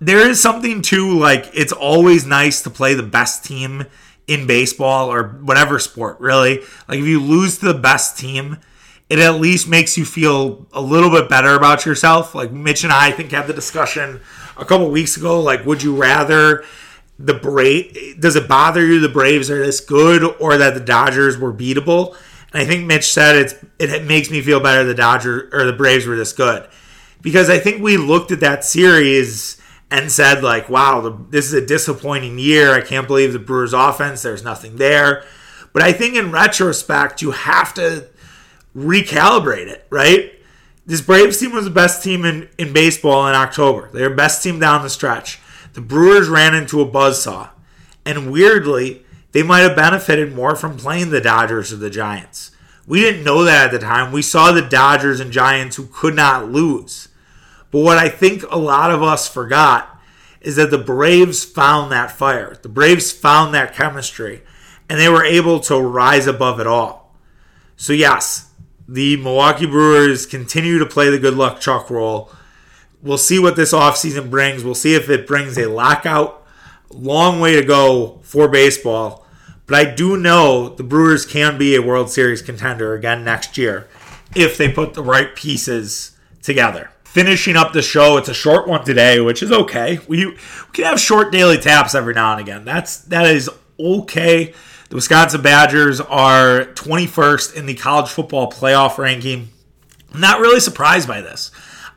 There 0.00 0.28
is 0.28 0.40
something 0.40 0.82
too, 0.82 1.18
like, 1.18 1.50
it's 1.54 1.72
always 1.72 2.24
nice 2.24 2.62
to 2.62 2.70
play 2.70 2.94
the 2.94 3.02
best 3.02 3.44
team 3.44 3.84
in 4.26 4.46
baseball 4.46 5.10
or 5.12 5.28
whatever 5.28 5.78
sport, 5.78 6.20
really. 6.20 6.60
Like 6.86 6.98
if 6.98 7.06
you 7.06 7.20
lose 7.20 7.58
to 7.58 7.66
the 7.66 7.78
best 7.78 8.18
team, 8.18 8.58
it 9.08 9.18
at 9.18 9.40
least 9.40 9.68
makes 9.68 9.96
you 9.96 10.04
feel 10.04 10.66
a 10.72 10.80
little 10.80 11.10
bit 11.10 11.28
better 11.28 11.54
about 11.54 11.86
yourself. 11.86 12.34
Like 12.34 12.52
Mitch 12.52 12.84
and 12.84 12.92
I, 12.92 13.08
I 13.08 13.12
think 13.12 13.32
had 13.32 13.46
the 13.46 13.54
discussion 13.54 14.20
a 14.56 14.64
couple 14.64 14.90
weeks 14.90 15.16
ago. 15.16 15.40
Like, 15.40 15.64
would 15.64 15.82
you 15.82 15.96
rather 15.96 16.64
the 17.18 17.34
Brave? 17.34 18.20
Does 18.20 18.36
it 18.36 18.46
bother 18.46 18.84
you 18.84 19.00
the 19.00 19.08
Braves 19.08 19.50
are 19.50 19.64
this 19.64 19.80
good, 19.80 20.22
or 20.38 20.58
that 20.58 20.74
the 20.74 20.80
Dodgers 20.80 21.38
were 21.38 21.52
beatable? 21.52 22.14
And 22.52 22.62
I 22.62 22.64
think 22.64 22.86
Mitch 22.86 23.12
said 23.12 23.36
it's 23.36 23.54
it 23.78 24.04
makes 24.04 24.30
me 24.30 24.40
feel 24.40 24.60
better 24.60 24.84
the 24.84 24.94
Dodgers 24.94 25.50
or 25.52 25.64
the 25.64 25.72
Braves 25.72 26.06
were 26.06 26.16
this 26.16 26.32
good 26.32 26.68
because 27.20 27.50
I 27.50 27.58
think 27.58 27.82
we 27.82 27.96
looked 27.96 28.30
at 28.30 28.40
that 28.40 28.64
series 28.64 29.60
and 29.90 30.10
said 30.10 30.42
like, 30.42 30.68
"Wow, 30.68 31.00
the, 31.00 31.16
this 31.30 31.46
is 31.46 31.52
a 31.52 31.64
disappointing 31.64 32.38
year. 32.38 32.74
I 32.74 32.80
can't 32.80 33.06
believe 33.06 33.32
the 33.32 33.38
Brewers' 33.38 33.72
offense. 33.72 34.22
There's 34.22 34.44
nothing 34.44 34.76
there." 34.76 35.24
But 35.72 35.82
I 35.82 35.92
think 35.92 36.16
in 36.16 36.32
retrospect, 36.32 37.22
you 37.22 37.32
have 37.32 37.74
to 37.74 38.08
recalibrate 38.74 39.66
it, 39.66 39.86
right? 39.90 40.32
This 40.86 41.02
Braves 41.02 41.38
team 41.38 41.52
was 41.52 41.64
the 41.64 41.70
best 41.70 42.02
team 42.02 42.24
in, 42.24 42.48
in 42.56 42.72
baseball 42.72 43.28
in 43.28 43.34
October. 43.34 43.90
They 43.92 44.02
were 44.02 44.14
best 44.14 44.42
team 44.42 44.58
down 44.58 44.82
the 44.82 44.88
stretch. 44.88 45.38
The 45.74 45.82
Brewers 45.82 46.28
ran 46.28 46.54
into 46.54 46.80
a 46.80 46.90
buzzsaw. 46.90 47.50
And 48.06 48.32
weirdly, 48.32 49.04
they 49.38 49.44
might 49.44 49.60
have 49.60 49.76
benefited 49.76 50.34
more 50.34 50.56
from 50.56 50.76
playing 50.76 51.10
the 51.10 51.20
Dodgers 51.20 51.72
or 51.72 51.76
the 51.76 51.90
Giants. 51.90 52.50
We 52.88 52.98
didn't 52.98 53.22
know 53.22 53.44
that 53.44 53.66
at 53.66 53.70
the 53.70 53.78
time. 53.78 54.10
We 54.10 54.20
saw 54.20 54.50
the 54.50 54.62
Dodgers 54.62 55.20
and 55.20 55.30
Giants 55.30 55.76
who 55.76 55.86
could 55.86 56.16
not 56.16 56.50
lose. 56.50 57.06
But 57.70 57.82
what 57.82 57.98
I 57.98 58.08
think 58.08 58.42
a 58.50 58.58
lot 58.58 58.90
of 58.90 59.00
us 59.00 59.28
forgot 59.28 59.96
is 60.40 60.56
that 60.56 60.72
the 60.72 60.76
Braves 60.76 61.44
found 61.44 61.92
that 61.92 62.10
fire. 62.10 62.58
The 62.60 62.68
Braves 62.68 63.12
found 63.12 63.54
that 63.54 63.74
chemistry, 63.74 64.42
and 64.88 64.98
they 64.98 65.08
were 65.08 65.24
able 65.24 65.60
to 65.60 65.78
rise 65.78 66.26
above 66.26 66.58
it 66.58 66.66
all. 66.66 67.14
So, 67.76 67.92
yes, 67.92 68.50
the 68.88 69.18
Milwaukee 69.18 69.66
Brewers 69.66 70.26
continue 70.26 70.80
to 70.80 70.86
play 70.86 71.10
the 71.10 71.20
good 71.20 71.34
luck 71.34 71.60
chuck 71.60 71.90
role. 71.90 72.32
We'll 73.02 73.18
see 73.18 73.38
what 73.38 73.54
this 73.54 73.72
offseason 73.72 74.30
brings. 74.30 74.64
We'll 74.64 74.74
see 74.74 74.96
if 74.96 75.08
it 75.08 75.28
brings 75.28 75.56
a 75.56 75.70
lockout. 75.70 76.44
Long 76.90 77.38
way 77.38 77.54
to 77.54 77.62
go 77.62 78.18
for 78.24 78.48
baseball. 78.48 79.26
But 79.68 79.86
I 79.86 79.94
do 79.94 80.16
know 80.16 80.70
the 80.70 80.82
Brewers 80.82 81.24
can 81.24 81.58
be 81.58 81.76
a 81.76 81.82
World 81.82 82.10
Series 82.10 82.42
contender 82.42 82.94
again 82.94 83.22
next 83.22 83.56
year 83.56 83.86
if 84.34 84.56
they 84.56 84.72
put 84.72 84.94
the 84.94 85.02
right 85.02 85.36
pieces 85.36 86.16
together 86.42 86.90
finishing 87.08 87.56
up 87.56 87.72
the 87.72 87.82
show. 87.82 88.16
It's 88.16 88.28
a 88.28 88.34
short 88.34 88.68
one 88.68 88.84
today, 88.84 89.20
which 89.20 89.42
is 89.42 89.50
okay. 89.50 89.98
We, 90.06 90.26
we 90.26 90.36
can 90.72 90.84
have 90.84 91.00
short 91.00 91.32
daily 91.32 91.58
taps 91.58 91.94
every 91.94 92.14
now 92.14 92.32
and 92.32 92.40
again. 92.40 92.64
That's 92.64 92.98
that 93.04 93.26
is 93.26 93.50
okay. 93.78 94.54
The 94.88 94.94
Wisconsin 94.94 95.42
Badgers 95.42 96.00
are 96.00 96.66
21st 96.74 97.56
in 97.56 97.66
the 97.66 97.74
college 97.74 98.08
football 98.08 98.50
playoff 98.50 98.98
ranking. 98.98 99.48
I'm 100.14 100.20
not 100.20 100.40
really 100.40 100.60
surprised 100.60 101.08
by 101.08 101.20
this. 101.20 101.50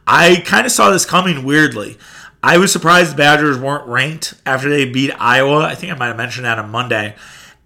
I 0.08 0.42
kind 0.46 0.66
of 0.66 0.72
saw 0.72 0.90
this 0.90 1.06
coming 1.06 1.44
weirdly. 1.44 1.98
I 2.44 2.58
was 2.58 2.72
surprised 2.72 3.14
the 3.14 3.18
Badgers 3.18 3.58
weren't 3.58 3.88
ranked 3.88 4.34
after 4.46 4.70
they 4.70 4.86
beat 4.86 5.12
Iowa. 5.12 5.64
I 5.64 5.76
think 5.76 5.94
I 5.94 5.96
might 5.96 6.08
have 6.08 6.18
mentioned 6.18 6.46
that 6.46 6.60
on 6.60 6.72
Monday. 6.72 7.16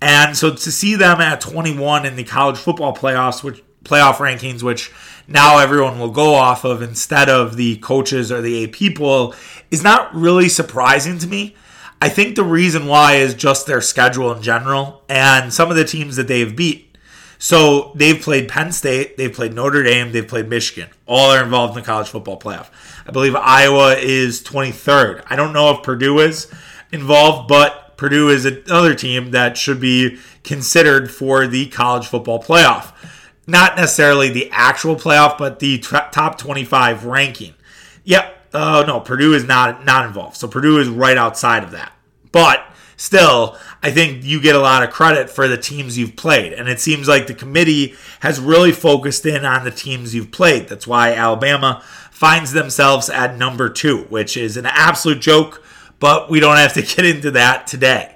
And 0.02 0.36
so 0.36 0.54
to 0.54 0.72
see 0.72 0.96
them 0.96 1.22
at 1.22 1.42
21 1.42 2.06
in 2.06 2.16
the 2.16 2.24
college 2.24 2.58
football 2.58 2.96
playoffs, 2.96 3.44
which 3.44 3.64
playoff 3.84 4.16
rankings, 4.16 4.62
which 4.62 4.92
now 5.28 5.58
everyone 5.60 6.00
will 6.00 6.12
go 6.12 6.34
off 6.34 6.66
of 6.66 6.82
instead 6.82 7.30
of 7.30 7.56
the 7.56 7.78
coaches 7.78 8.32
or 8.32 8.42
the 8.42 8.66
AP 8.66 8.96
poll 8.96 9.34
is 9.72 9.84
not 9.84 10.14
really 10.14 10.50
surprising 10.50 11.18
to 11.20 11.28
me. 11.28 11.56
I 12.02 12.10
think 12.10 12.36
the 12.36 12.44
reason 12.44 12.88
why 12.88 13.16
is 13.16 13.34
just 13.34 13.68
their 13.68 13.82
schedule 13.82 14.32
in 14.34 14.42
general 14.42 15.04
and 15.08 15.54
some 15.54 15.72
of 15.72 15.78
the 15.78 15.86
teams 15.86 16.18
that 16.18 16.28
they've 16.28 16.56
beat. 16.56 16.98
So 17.38 17.92
they've 17.96 18.20
played 18.20 18.48
Penn 18.48 18.72
State, 18.72 19.18
they've 19.18 19.34
played 19.34 19.54
Notre 19.54 19.84
Dame, 19.84 20.12
they've 20.12 20.28
played 20.28 20.48
Michigan. 20.48 20.90
All 21.06 21.32
are 21.32 21.44
involved 21.44 21.76
in 21.76 21.84
the 21.84 21.86
college 21.86 22.08
football 22.08 22.40
playoff. 22.40 22.70
I 23.08 23.12
believe 23.12 23.36
Iowa 23.36 23.96
is 23.96 24.42
23rd. 24.44 25.24
I 25.28 25.36
don't 25.36 25.54
know 25.54 25.72
if 25.72 25.84
Purdue 25.84 26.20
is 26.20 26.52
involved, 26.92 27.48
but 27.48 27.85
Purdue 27.98 28.30
is 28.30 28.46
another 28.46 28.96
team 28.96 29.32
that 29.32 29.58
should 29.58 29.80
be 29.80 30.18
considered 30.44 31.12
for 31.12 31.48
the 31.48 31.68
college 31.68 32.08
football 32.08 32.42
playoff 32.42 32.94
not 33.48 33.76
necessarily 33.76 34.30
the 34.30 34.50
actual 34.52 34.96
playoff, 34.96 35.38
but 35.38 35.60
the 35.60 35.78
t- 35.78 35.98
top 36.12 36.38
25 36.38 37.06
ranking. 37.06 37.54
Yep. 38.04 38.32
Oh 38.54 38.82
uh, 38.82 38.86
no, 38.86 39.00
Purdue 39.02 39.34
is 39.34 39.44
not 39.44 39.84
not 39.84 40.06
involved. 40.06 40.38
So 40.38 40.48
Purdue 40.48 40.80
is 40.80 40.88
right 40.88 41.18
outside 41.18 41.64
of 41.64 41.72
that. 41.72 41.92
But 42.32 42.66
still, 42.96 43.58
I 43.84 43.92
think 43.92 44.24
you 44.24 44.40
get 44.42 44.56
a 44.56 44.62
lot 44.62 44.84
of 44.84 44.92
credit 44.92 45.30
for 45.30 45.48
the 45.48 45.58
teams 45.58 45.98
you've 45.98 46.16
played. 46.16 46.54
And 46.54 46.70
it 46.70 46.80
seems 46.80 47.08
like 47.08 47.28
the 47.28 47.34
committee 47.34 47.96
has 48.22 48.40
really 48.40 48.72
focused 48.72 49.26
in 49.26 49.44
on 49.44 49.66
the 49.66 49.72
teams 49.72 50.16
you've 50.16 50.32
played. 50.32 50.70
That's 50.70 50.88
why 50.88 51.14
Alabama 51.14 51.84
finds 52.12 52.54
themselves 52.54 53.10
at 53.10 53.38
number 53.38 53.70
two, 53.70 54.04
which 54.04 54.38
is 54.38 54.56
an 54.56 54.66
absolute 54.68 55.20
joke, 55.20 55.62
but 56.00 56.30
we 56.30 56.40
don't 56.40 56.58
have 56.58 56.74
to 56.74 56.82
get 56.82 57.06
into 57.06 57.32
that 57.32 57.68
today. 57.68 58.16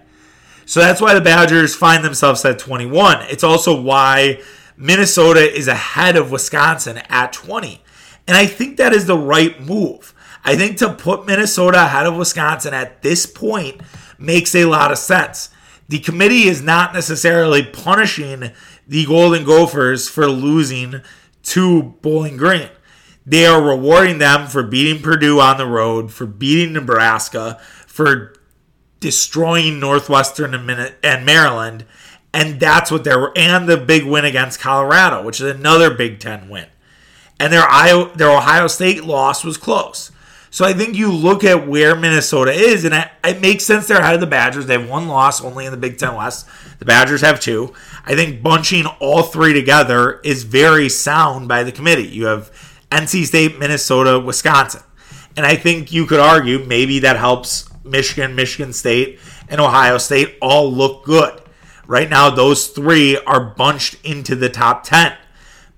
So 0.65 0.79
that's 0.81 1.01
why 1.01 1.13
the 1.15 1.21
Badgers 1.21 1.73
find 1.73 2.05
themselves 2.05 2.45
at 2.45 2.59
21. 2.59 3.23
It's 3.23 3.43
also 3.43 3.79
why 3.81 4.41
Minnesota 4.77 5.41
is 5.51 5.67
ahead 5.67 6.15
of 6.15 6.31
Wisconsin 6.31 7.01
at 7.09 7.33
20. 7.33 7.81
And 8.27 8.37
I 8.37 8.45
think 8.45 8.77
that 8.77 8.93
is 8.93 9.07
the 9.07 9.17
right 9.17 9.59
move. 9.59 10.13
I 10.45 10.55
think 10.55 10.77
to 10.77 10.93
put 10.93 11.25
Minnesota 11.25 11.83
ahead 11.83 12.05
of 12.05 12.15
Wisconsin 12.15 12.73
at 12.73 13.01
this 13.01 13.25
point 13.25 13.81
makes 14.17 14.53
a 14.53 14.65
lot 14.65 14.91
of 14.91 14.97
sense. 14.97 15.49
The 15.87 15.99
committee 15.99 16.43
is 16.43 16.61
not 16.61 16.93
necessarily 16.93 17.63
punishing 17.63 18.51
the 18.87 19.05
Golden 19.05 19.43
Gophers 19.43 20.07
for 20.07 20.27
losing 20.27 21.01
to 21.43 21.83
Bowling 22.01 22.37
Green. 22.37 22.69
They 23.29 23.45
are 23.45 23.61
rewarding 23.61 24.17
them 24.17 24.47
for 24.47 24.63
beating 24.63 25.03
Purdue 25.03 25.39
on 25.39 25.59
the 25.59 25.67
road, 25.67 26.11
for 26.11 26.25
beating 26.25 26.73
Nebraska, 26.73 27.59
for 27.85 28.33
destroying 28.99 29.79
Northwestern 29.79 30.55
and 30.55 31.25
Maryland, 31.27 31.85
and 32.33 32.59
that's 32.59 32.89
what 32.89 33.03
they're 33.03 33.31
and 33.37 33.69
the 33.69 33.77
big 33.77 34.03
win 34.03 34.25
against 34.25 34.59
Colorado, 34.59 35.23
which 35.23 35.39
is 35.39 35.55
another 35.55 35.93
Big 35.93 36.19
Ten 36.19 36.49
win. 36.49 36.65
And 37.39 37.53
their 37.53 37.63
Ohio, 37.63 38.05
their 38.15 38.35
Ohio 38.35 38.65
State 38.65 39.03
loss 39.03 39.43
was 39.43 39.57
close. 39.57 40.11
So 40.49 40.65
I 40.65 40.73
think 40.73 40.95
you 40.95 41.11
look 41.11 41.43
at 41.43 41.67
where 41.67 41.95
Minnesota 41.95 42.51
is, 42.51 42.83
and 42.83 42.95
it, 42.95 43.09
it, 43.23 43.41
makes 43.41 43.63
sense 43.63 43.87
they're 43.87 43.99
ahead 43.99 44.15
of 44.15 44.21
the 44.21 44.25
Badgers. 44.27 44.65
They 44.65 44.73
have 44.73 44.89
one 44.89 45.07
loss 45.07 45.43
only 45.43 45.67
in 45.67 45.71
the 45.71 45.77
Big 45.77 45.99
Ten 45.99 46.15
West. 46.15 46.47
The 46.79 46.85
Badgers 46.85 47.21
have 47.21 47.39
two. 47.39 47.75
I 48.07 48.15
think 48.15 48.41
bunching 48.41 48.87
all 48.99 49.21
three 49.21 49.53
together 49.53 50.19
is 50.23 50.45
very 50.45 50.89
sound 50.89 51.47
by 51.47 51.61
the 51.61 51.71
committee. 51.71 52.07
You 52.07 52.25
have 52.25 52.49
NC 52.91 53.25
State, 53.25 53.60
Minnesota, 53.60 54.19
Wisconsin. 54.19 54.82
And 55.38 55.45
I 55.45 55.56
think 55.56 55.91
you 55.91 56.06
could 56.06 56.19
argue 56.19 56.60
maybe 56.65 56.99
that 56.99 57.17
helps 57.17 57.69
Michigan, 57.84 58.36
Michigan 58.36 58.73
State, 58.73 59.19
and 59.47 59.62
Ohio 59.62 59.97
State 59.97 60.38
all 60.41 60.71
look 60.71 61.06
good. 61.06 61.41
Right 61.88 62.10
now, 62.10 62.30
those 62.30 62.67
three 62.67 63.17
are 63.17 63.43
bunched 63.43 63.95
into 64.04 64.36
the 64.36 64.49
top 64.49 64.84
10. 64.84 65.13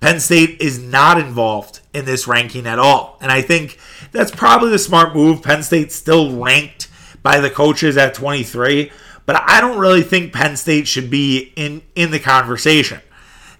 Penn 0.01 0.19
State 0.19 0.59
is 0.59 0.79
not 0.79 1.19
involved 1.19 1.79
in 1.93 2.05
this 2.05 2.27
ranking 2.27 2.65
at 2.65 2.79
all. 2.79 3.17
And 3.21 3.31
I 3.31 3.41
think 3.41 3.77
that's 4.11 4.31
probably 4.31 4.71
the 4.71 4.79
smart 4.79 5.15
move. 5.15 5.43
Penn 5.43 5.63
State's 5.63 5.95
still 5.95 6.35
ranked 6.35 6.89
by 7.21 7.39
the 7.39 7.51
coaches 7.51 7.97
at 7.97 8.15
23, 8.15 8.91
but 9.25 9.35
I 9.47 9.61
don't 9.61 9.77
really 9.77 10.01
think 10.01 10.33
Penn 10.33 10.57
State 10.57 10.87
should 10.87 11.11
be 11.11 11.53
in, 11.55 11.83
in 11.95 12.09
the 12.11 12.19
conversation. 12.19 12.99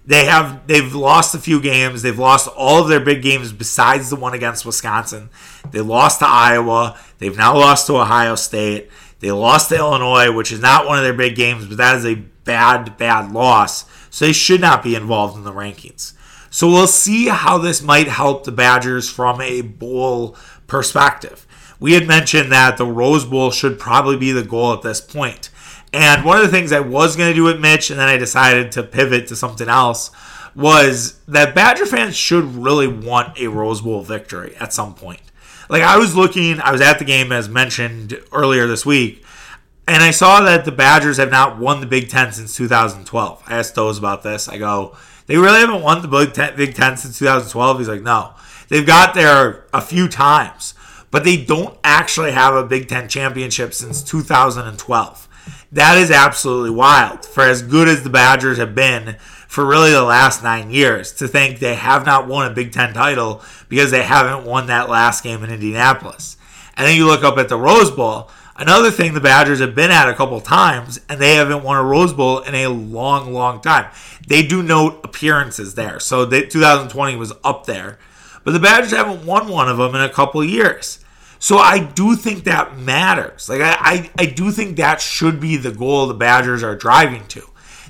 They 0.04 0.24
have 0.24 0.66
they've 0.66 0.94
lost 0.94 1.34
a 1.34 1.38
few 1.38 1.60
games. 1.60 2.02
They've 2.02 2.18
lost 2.18 2.48
all 2.56 2.82
of 2.82 2.88
their 2.88 3.00
big 3.00 3.22
games 3.22 3.52
besides 3.52 4.10
the 4.10 4.16
one 4.16 4.34
against 4.34 4.66
Wisconsin. 4.66 5.30
They 5.70 5.80
lost 5.80 6.18
to 6.18 6.26
Iowa. 6.26 6.98
They've 7.18 7.36
now 7.36 7.56
lost 7.56 7.86
to 7.86 7.98
Ohio 7.98 8.34
State. 8.34 8.90
They 9.20 9.30
lost 9.30 9.68
to 9.68 9.76
Illinois, 9.76 10.32
which 10.32 10.50
is 10.50 10.60
not 10.60 10.86
one 10.86 10.98
of 10.98 11.04
their 11.04 11.12
big 11.12 11.36
games, 11.36 11.66
but 11.66 11.76
that 11.76 11.96
is 11.96 12.04
a 12.04 12.16
bad, 12.16 12.96
bad 12.96 13.32
loss. 13.32 13.84
So 14.10 14.26
they 14.26 14.32
should 14.32 14.60
not 14.60 14.82
be 14.82 14.96
involved 14.96 15.36
in 15.36 15.44
the 15.44 15.52
rankings. 15.52 16.14
So 16.50 16.66
we'll 16.66 16.88
see 16.88 17.28
how 17.28 17.58
this 17.58 17.80
might 17.80 18.08
help 18.08 18.44
the 18.44 18.52
Badgers 18.52 19.08
from 19.08 19.40
a 19.40 19.62
bowl 19.62 20.36
perspective. 20.66 21.46
We 21.78 21.94
had 21.94 22.06
mentioned 22.06 22.52
that 22.52 22.76
the 22.76 22.86
Rose 22.86 23.24
Bowl 23.24 23.50
should 23.50 23.78
probably 23.78 24.16
be 24.16 24.32
the 24.32 24.44
goal 24.44 24.72
at 24.72 24.82
this 24.82 25.00
point. 25.00 25.50
And 25.92 26.24
one 26.24 26.38
of 26.38 26.44
the 26.44 26.50
things 26.50 26.72
I 26.72 26.80
was 26.80 27.16
going 27.16 27.30
to 27.30 27.34
do 27.34 27.44
with 27.44 27.60
Mitch, 27.60 27.90
and 27.90 28.00
then 28.00 28.08
I 28.08 28.16
decided 28.16 28.72
to 28.72 28.82
pivot 28.82 29.26
to 29.28 29.36
something 29.36 29.68
else, 29.68 30.10
was 30.54 31.20
that 31.28 31.54
Badger 31.54 31.86
fans 31.86 32.16
should 32.16 32.44
really 32.44 32.88
want 32.88 33.38
a 33.38 33.48
Rose 33.48 33.80
Bowl 33.80 34.02
victory 34.02 34.54
at 34.56 34.72
some 34.72 34.94
point. 34.94 35.20
Like 35.68 35.82
I 35.82 35.98
was 35.98 36.16
looking, 36.16 36.60
I 36.60 36.72
was 36.72 36.80
at 36.80 36.98
the 36.98 37.04
game 37.04 37.32
as 37.32 37.48
mentioned 37.48 38.20
earlier 38.32 38.66
this 38.66 38.84
week, 38.84 39.24
and 39.88 40.02
I 40.02 40.10
saw 40.10 40.40
that 40.42 40.64
the 40.64 40.72
Badgers 40.72 41.16
have 41.16 41.30
not 41.30 41.58
won 41.58 41.80
the 41.80 41.86
Big 41.86 42.08
Ten 42.08 42.32
since 42.32 42.56
2012. 42.56 43.42
I 43.46 43.58
asked 43.58 43.74
those 43.74 43.98
about 43.98 44.22
this. 44.22 44.48
I 44.48 44.58
go, 44.58 44.96
they 45.26 45.36
really 45.36 45.60
haven't 45.60 45.82
won 45.82 46.02
the 46.02 46.08
Big 46.08 46.32
Ten, 46.34 46.56
Big 46.56 46.74
Ten 46.74 46.96
since 46.96 47.18
2012. 47.18 47.78
He's 47.78 47.88
like, 47.88 48.02
no. 48.02 48.34
They've 48.68 48.86
got 48.86 49.14
there 49.14 49.66
a 49.72 49.80
few 49.80 50.08
times, 50.08 50.74
but 51.10 51.24
they 51.24 51.42
don't 51.42 51.78
actually 51.84 52.32
have 52.32 52.54
a 52.54 52.64
Big 52.64 52.88
Ten 52.88 53.08
championship 53.08 53.74
since 53.74 54.02
2012. 54.02 55.28
That 55.72 55.98
is 55.98 56.10
absolutely 56.10 56.70
wild. 56.70 57.24
For 57.24 57.42
as 57.44 57.62
good 57.62 57.88
as 57.88 58.02
the 58.02 58.10
Badgers 58.10 58.58
have 58.58 58.74
been 58.74 59.16
for 59.48 59.66
really 59.66 59.90
the 59.90 60.02
last 60.02 60.42
nine 60.42 60.70
years, 60.70 61.12
to 61.12 61.28
think 61.28 61.58
they 61.58 61.74
have 61.74 62.06
not 62.06 62.26
won 62.26 62.50
a 62.50 62.54
Big 62.54 62.72
Ten 62.72 62.94
title 62.94 63.42
because 63.68 63.90
they 63.90 64.02
haven't 64.02 64.46
won 64.46 64.66
that 64.66 64.88
last 64.88 65.22
game 65.22 65.44
in 65.44 65.50
Indianapolis. 65.50 66.36
And 66.74 66.86
then 66.86 66.96
you 66.96 67.06
look 67.06 67.22
up 67.22 67.36
at 67.36 67.48
the 67.48 67.58
Rose 67.58 67.90
Bowl. 67.90 68.30
Another 68.56 68.90
thing 68.90 69.12
the 69.12 69.20
Badgers 69.20 69.60
have 69.60 69.74
been 69.74 69.90
at 69.90 70.08
a 70.08 70.14
couple 70.14 70.40
times, 70.40 71.00
and 71.08 71.20
they 71.20 71.34
haven't 71.34 71.62
won 71.62 71.78
a 71.78 71.82
Rose 71.82 72.12
Bowl 72.12 72.40
in 72.40 72.54
a 72.54 72.68
long, 72.68 73.32
long 73.32 73.60
time. 73.60 73.90
They 74.26 74.42
do 74.42 74.62
note 74.62 75.00
appearances 75.04 75.74
there. 75.74 75.98
So 76.00 76.24
they, 76.24 76.42
2020 76.42 77.16
was 77.16 77.32
up 77.44 77.66
there. 77.66 77.98
But 78.44 78.52
the 78.52 78.60
Badgers 78.60 78.92
haven't 78.92 79.26
won 79.26 79.48
one 79.48 79.68
of 79.68 79.78
them 79.78 79.94
in 79.94 80.00
a 80.00 80.08
couple 80.08 80.44
years. 80.44 81.01
So 81.42 81.58
I 81.58 81.80
do 81.80 82.14
think 82.14 82.44
that 82.44 82.78
matters. 82.78 83.48
Like 83.48 83.62
I, 83.62 83.74
I, 83.80 84.10
I 84.16 84.26
do 84.26 84.52
think 84.52 84.76
that 84.76 85.00
should 85.00 85.40
be 85.40 85.56
the 85.56 85.72
goal 85.72 86.06
the 86.06 86.14
Badgers 86.14 86.62
are 86.62 86.76
driving 86.76 87.26
to. 87.26 87.42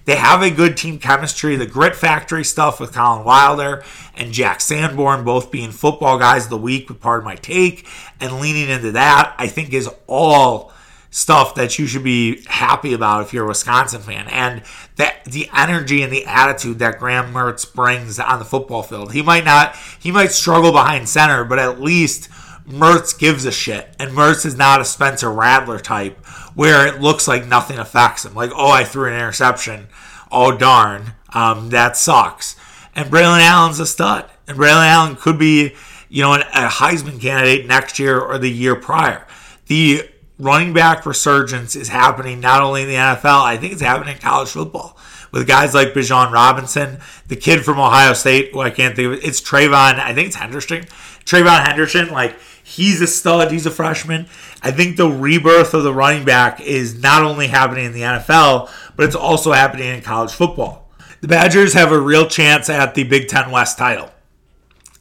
They 0.06 0.16
have 0.16 0.40
a 0.40 0.50
good 0.50 0.74
team 0.74 0.98
chemistry. 0.98 1.56
The 1.56 1.66
grit 1.66 1.94
factory 1.94 2.44
stuff 2.44 2.80
with 2.80 2.94
Collin 2.94 3.26
Wilder 3.26 3.84
and 4.16 4.32
Jack 4.32 4.62
Sanborn 4.62 5.22
both 5.22 5.50
being 5.50 5.70
football 5.70 6.18
guys 6.18 6.44
of 6.44 6.50
the 6.50 6.56
week 6.56 6.88
with 6.88 6.98
part 6.98 7.18
of 7.18 7.26
my 7.26 7.36
take 7.36 7.86
and 8.20 8.40
leaning 8.40 8.70
into 8.70 8.92
that, 8.92 9.34
I 9.36 9.48
think 9.48 9.74
is 9.74 9.90
all 10.06 10.72
stuff 11.10 11.54
that 11.56 11.78
you 11.78 11.86
should 11.86 12.04
be 12.04 12.42
happy 12.46 12.94
about 12.94 13.20
if 13.20 13.34
you're 13.34 13.44
a 13.44 13.48
Wisconsin 13.48 14.00
fan. 14.00 14.28
And 14.28 14.62
that 14.96 15.26
the 15.26 15.50
energy 15.54 16.02
and 16.02 16.10
the 16.10 16.24
attitude 16.24 16.78
that 16.78 16.98
Graham 16.98 17.34
Mertz 17.34 17.70
brings 17.70 18.18
on 18.18 18.38
the 18.38 18.46
football 18.46 18.82
field. 18.82 19.12
He 19.12 19.20
might 19.20 19.44
not 19.44 19.76
he 20.00 20.10
might 20.10 20.32
struggle 20.32 20.72
behind 20.72 21.06
center, 21.06 21.44
but 21.44 21.58
at 21.58 21.82
least 21.82 22.30
Mertz 22.66 23.18
gives 23.18 23.44
a 23.44 23.52
shit. 23.52 23.94
And 23.98 24.10
Mertz 24.12 24.46
is 24.46 24.56
not 24.56 24.80
a 24.80 24.84
Spencer 24.84 25.30
Rattler 25.32 25.78
type 25.78 26.24
where 26.54 26.86
it 26.86 27.00
looks 27.00 27.26
like 27.26 27.46
nothing 27.46 27.78
affects 27.78 28.24
him. 28.24 28.34
Like, 28.34 28.50
oh, 28.54 28.70
I 28.70 28.84
threw 28.84 29.08
an 29.08 29.14
interception. 29.14 29.88
Oh 30.30 30.56
darn. 30.56 31.14
Um, 31.34 31.70
that 31.70 31.96
sucks. 31.96 32.56
And 32.94 33.10
Braylon 33.10 33.40
Allen's 33.40 33.80
a 33.80 33.86
stud. 33.86 34.30
And 34.46 34.58
Braylon 34.58 34.86
Allen 34.86 35.16
could 35.16 35.38
be, 35.38 35.74
you 36.08 36.22
know, 36.22 36.34
a 36.34 36.40
Heisman 36.68 37.20
candidate 37.20 37.66
next 37.66 37.98
year 37.98 38.20
or 38.20 38.38
the 38.38 38.50
year 38.50 38.76
prior. 38.76 39.26
The 39.66 40.08
running 40.38 40.72
back 40.72 41.06
resurgence 41.06 41.76
is 41.76 41.88
happening 41.88 42.40
not 42.40 42.62
only 42.62 42.82
in 42.82 42.88
the 42.88 42.94
NFL, 42.94 43.42
I 43.42 43.56
think 43.56 43.72
it's 43.72 43.82
happening 43.82 44.16
in 44.16 44.20
college 44.20 44.50
football 44.50 44.98
with 45.30 45.46
guys 45.46 45.74
like 45.74 45.94
Bijan 45.94 46.30
Robinson, 46.30 46.98
the 47.28 47.36
kid 47.36 47.64
from 47.64 47.78
Ohio 47.78 48.12
State, 48.12 48.52
who 48.52 48.60
I 48.60 48.70
can't 48.70 48.94
think 48.94 49.18
of. 49.18 49.24
It's 49.24 49.40
TreVeyon, 49.40 49.98
I 49.98 50.14
think 50.14 50.28
it's 50.28 50.36
Henderson. 50.36 50.84
TreVeyon 51.24 51.66
Henderson, 51.66 52.10
like 52.10 52.36
he's 52.76 53.00
a 53.00 53.06
stud, 53.06 53.50
he's 53.50 53.66
a 53.66 53.70
freshman. 53.70 54.26
I 54.62 54.70
think 54.70 54.96
the 54.96 55.08
rebirth 55.08 55.74
of 55.74 55.82
the 55.82 55.92
running 55.92 56.24
back 56.24 56.60
is 56.60 57.00
not 57.00 57.22
only 57.22 57.48
happening 57.48 57.84
in 57.84 57.92
the 57.92 58.02
NFL, 58.02 58.70
but 58.96 59.04
it's 59.04 59.14
also 59.14 59.52
happening 59.52 59.88
in 59.88 60.02
college 60.02 60.32
football. 60.32 60.90
The 61.20 61.28
Badgers 61.28 61.74
have 61.74 61.92
a 61.92 62.00
real 62.00 62.26
chance 62.26 62.68
at 62.68 62.94
the 62.94 63.04
Big 63.04 63.28
Ten 63.28 63.50
West 63.50 63.78
title. 63.78 64.10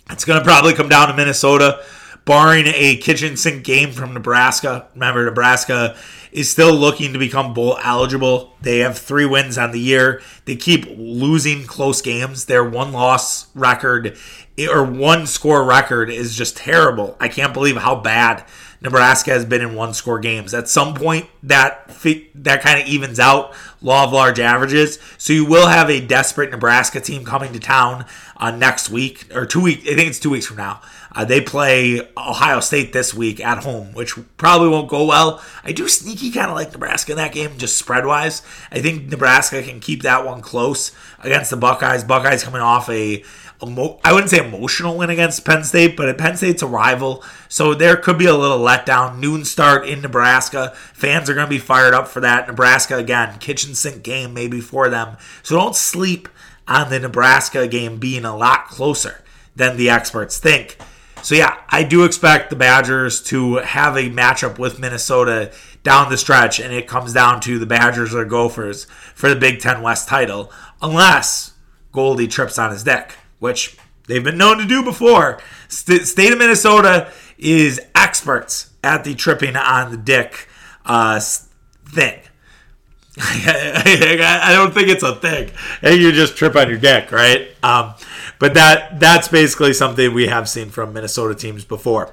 It's 0.10 0.26
going 0.26 0.40
to 0.40 0.46
probably 0.46 0.74
come 0.74 0.90
down 0.90 1.08
to 1.08 1.14
Minnesota 1.16 1.84
barring 2.26 2.66
a 2.68 2.98
kitchen 2.98 3.38
sink 3.38 3.64
game 3.64 3.92
from 3.92 4.14
Nebraska. 4.14 4.88
Remember, 4.94 5.26
Nebraska 5.26 5.96
is 6.32 6.50
still 6.50 6.74
looking 6.74 7.14
to 7.14 7.20
become 7.20 7.54
bowl 7.54 7.78
eligible. 7.84 8.54
They 8.62 8.80
have 8.80 8.98
three 8.98 9.26
wins 9.26 9.58
on 9.58 9.72
the 9.72 9.80
year. 9.80 10.22
They 10.46 10.56
keep 10.56 10.86
losing 10.90 11.66
close 11.66 12.02
games. 12.02 12.46
Their 12.46 12.64
one 12.64 12.92
loss 12.92 13.54
record 13.56 14.18
or 14.60 14.84
one 14.84 15.28
score 15.28 15.64
record 15.64 16.10
is 16.10 16.36
just 16.36 16.58
terrible. 16.58 17.18
I 17.20 17.28
can't 17.28 17.54
believe 17.54 17.78
how 17.78 17.96
bad 17.96 18.46
Nebraska 18.82 19.32
has 19.32 19.46
been 19.46 19.62
in 19.62 19.76
one 19.76 19.94
score 19.94 20.20
games. 20.20 20.54
At 20.54 20.68
some 20.68 20.96
point, 20.96 21.28
that 21.44 21.90
that 22.36 22.62
kind 22.62 22.82
of 22.82 22.88
evens 22.88 23.20
out. 23.20 23.54
Law 23.82 24.06
of 24.06 24.14
large 24.14 24.40
averages. 24.40 25.00
So 25.18 25.34
you 25.34 25.46
will 25.46 25.68
have 25.68 25.90
a 25.90 26.00
desperate 26.00 26.52
Nebraska 26.52 27.00
team 27.00 27.24
coming 27.24 27.54
to 27.54 27.60
town 27.60 28.06
uh, 28.38 28.52
next 28.52 28.90
week 28.90 29.28
or 29.36 29.46
two 29.46 29.62
weeks. 29.62 29.84
I 29.84 29.96
think 29.96 30.10
it's 30.10 30.20
two 30.20 30.30
weeks 30.30 30.46
from 30.46 30.58
now 30.58 30.82
Uh, 31.14 31.26
they 31.26 31.42
play 31.42 32.02
Ohio 32.16 32.60
State 32.60 32.94
this 32.94 33.14
week 33.14 33.40
at 33.40 33.64
home, 33.64 33.94
which 33.94 34.16
probably 34.38 34.70
won't 34.70 34.90
go 34.90 35.06
well. 35.06 35.42
I 35.64 35.72
do 35.72 35.88
sneaky 35.88 36.32
kind 36.32 36.50
of 36.50 36.56
like 36.56 36.72
Nebraska 36.72 37.12
in 37.12 37.18
that 37.18 37.34
game, 37.34 37.58
just 37.58 37.78
spread 37.78 38.06
wise. 38.06 38.42
I 38.72 38.80
think 38.82 39.10
Nebraska 39.10 39.62
can 39.62 39.80
keep 39.80 40.04
that 40.04 40.26
one 40.26 40.42
close 40.42 40.92
against 41.20 41.50
the 41.50 41.58
Buckeyes. 41.58 42.04
Buckeyes 42.04 42.44
coming 42.44 42.62
off 42.62 42.90
a 42.90 43.24
I 43.64 44.12
wouldn't 44.12 44.32
say 44.32 44.44
emotional 44.44 44.98
win 44.98 45.12
against 45.12 45.46
Penn 45.46 45.64
State, 45.64 45.96
but 45.96 46.18
Penn 46.18 46.36
State's 46.36 46.64
a 46.64 46.68
rival, 46.68 47.24
so 47.48 47.76
there 47.76 47.96
could 47.96 48.18
be 48.18 48.26
a 48.26 48.34
little 48.34 48.58
letdown. 48.58 49.20
Noon 49.20 49.46
start 49.46 49.88
in 49.88 50.02
Nebraska. 50.02 50.74
Fans 50.94 51.30
are 51.30 51.36
going 51.36 51.46
to 51.46 51.50
be 51.50 51.60
fired 51.60 51.94
up 51.94 52.08
for 52.08 52.22
that. 52.22 52.48
Nebraska, 52.48 52.98
again, 52.98 53.38
kitchen 53.38 53.76
sink 53.76 54.02
game 54.02 54.34
maybe 54.34 54.62
for 54.62 54.90
them. 54.90 55.16
So 55.44 55.58
don't 55.58 55.76
sleep 55.76 56.28
on 56.68 56.90
the 56.90 57.00
Nebraska 57.00 57.68
game 57.68 57.98
being 57.98 58.26
a 58.26 58.36
lot 58.36 58.68
closer 58.68 59.24
than 59.56 59.78
the 59.78 59.92
experts 59.92 60.40
think. 60.40 60.78
So, 61.24 61.36
yeah, 61.36 61.58
I 61.70 61.84
do 61.84 62.04
expect 62.04 62.50
the 62.50 62.56
Badgers 62.56 63.22
to 63.24 63.56
have 63.58 63.96
a 63.96 64.10
matchup 64.10 64.58
with 64.58 64.80
Minnesota 64.80 65.52
down 65.84 66.10
the 66.10 66.18
stretch, 66.18 66.60
and 66.60 66.74
it 66.74 66.88
comes 66.88 67.14
down 67.14 67.42
to 67.42 67.60
the 67.60 67.66
Badgers 67.66 68.14
or 68.14 68.26
Gophers 68.26 68.86
for 69.16 69.30
the 69.30 69.36
Big 69.36 69.60
Ten 69.60 69.82
West 69.82 70.08
title, 70.08 70.52
unless 70.82 71.54
Goldie 71.92 72.28
trips 72.28 72.58
on 72.58 72.72
his 72.72 72.84
deck 72.84 73.16
which 73.42 73.76
they've 74.08 74.24
been 74.24 74.38
known 74.38 74.60
to 74.60 74.66
do 74.66 74.84
before. 74.84 75.42
St- 75.68 76.08
state 76.08 76.32
of 76.32 76.38
Minnesota 76.38 77.12
is 77.38 77.82
experts 77.96 78.70
at 78.84 79.04
the 79.04 79.16
tripping 79.16 79.56
on 79.56 79.92
the 79.92 79.98
dick 79.98 80.48
uh, 80.86 81.20
thing. 81.20 82.20
I 83.18 84.52
don't 84.54 84.74
think 84.74 84.90
it's 84.90 85.04
a 85.04 85.16
thing. 85.16 85.52
You 85.84 86.12
just 86.12 86.38
trip 86.38 86.56
on 86.56 86.70
your 86.70 86.78
dick, 86.78 87.12
right? 87.12 87.50
Um, 87.64 87.96
but 88.42 88.56
that 88.56 89.00
that's 89.00 89.28
basically 89.28 89.72
something 89.72 90.16
we 90.16 90.26
have 90.26 90.50
seen 90.50 90.72
from 90.72 90.94
Minnesota 90.94 91.36
teams 91.36 91.64
before. 91.64 92.08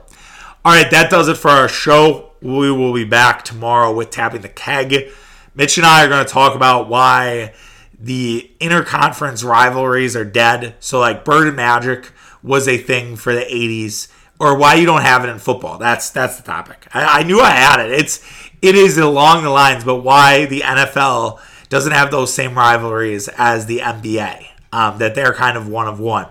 All 0.63 0.75
right, 0.75 0.91
that 0.91 1.11
does 1.11 1.27
it 1.27 1.39
for 1.39 1.49
our 1.49 1.69
show. 1.69 2.33
We 2.43 2.71
will 2.71 2.93
be 2.93 3.05
back 3.05 3.47
tomorrow 3.47 3.95
with 3.95 4.11
tapping 4.11 4.43
the 4.43 4.51
keg. 4.51 5.11
Mitch 5.55 5.79
and 5.79 5.87
I 5.87 6.05
are 6.05 6.09
going 6.09 6.27
to 6.27 6.31
talk 6.31 6.55
about 6.55 6.87
why 6.87 7.55
the 7.99 8.51
interconference 8.61 9.43
rivalries 9.43 10.15
are 10.15 10.25
dead. 10.27 10.75
So 10.81 11.01
like 11.01 11.25
Bird 11.25 11.47
and 11.47 11.57
Magic 11.57 12.13
was 12.43 12.69
a 12.69 12.77
thing 12.77 13.17
for 13.17 13.35
the 13.35 13.41
80s 13.41 14.09
or 14.39 14.55
why 14.55 14.75
you 14.75 14.85
don't 14.85 15.01
have 15.01 15.25
it 15.25 15.31
in 15.31 15.39
football. 15.39 15.79
That's 15.79 16.11
that's 16.11 16.37
the 16.37 16.43
topic. 16.43 16.89
I, 16.93 17.21
I, 17.21 17.23
knew 17.23 17.41
I 17.41 17.53
had 17.53 17.81
it. 17.81 17.91
It's 17.91 18.23
it 18.61 18.75
is 18.75 18.99
along 18.99 19.45
the 19.45 19.51
lines, 19.51 19.83
but 19.83 20.03
why 20.03 20.45
the 20.45 20.61
NFL 20.61 21.41
doesn't 21.71 21.93
have 21.93 22.11
those 22.11 22.35
same 22.35 22.55
rivalries 22.55 23.29
as 23.29 23.65
the 23.65 23.79
NBA. 23.79 24.48
Um, 24.73 24.99
that 24.99 25.15
they're 25.15 25.33
kind 25.33 25.57
of 25.57 25.69
one 25.69 25.89
of 25.89 25.99
one. 25.99 26.27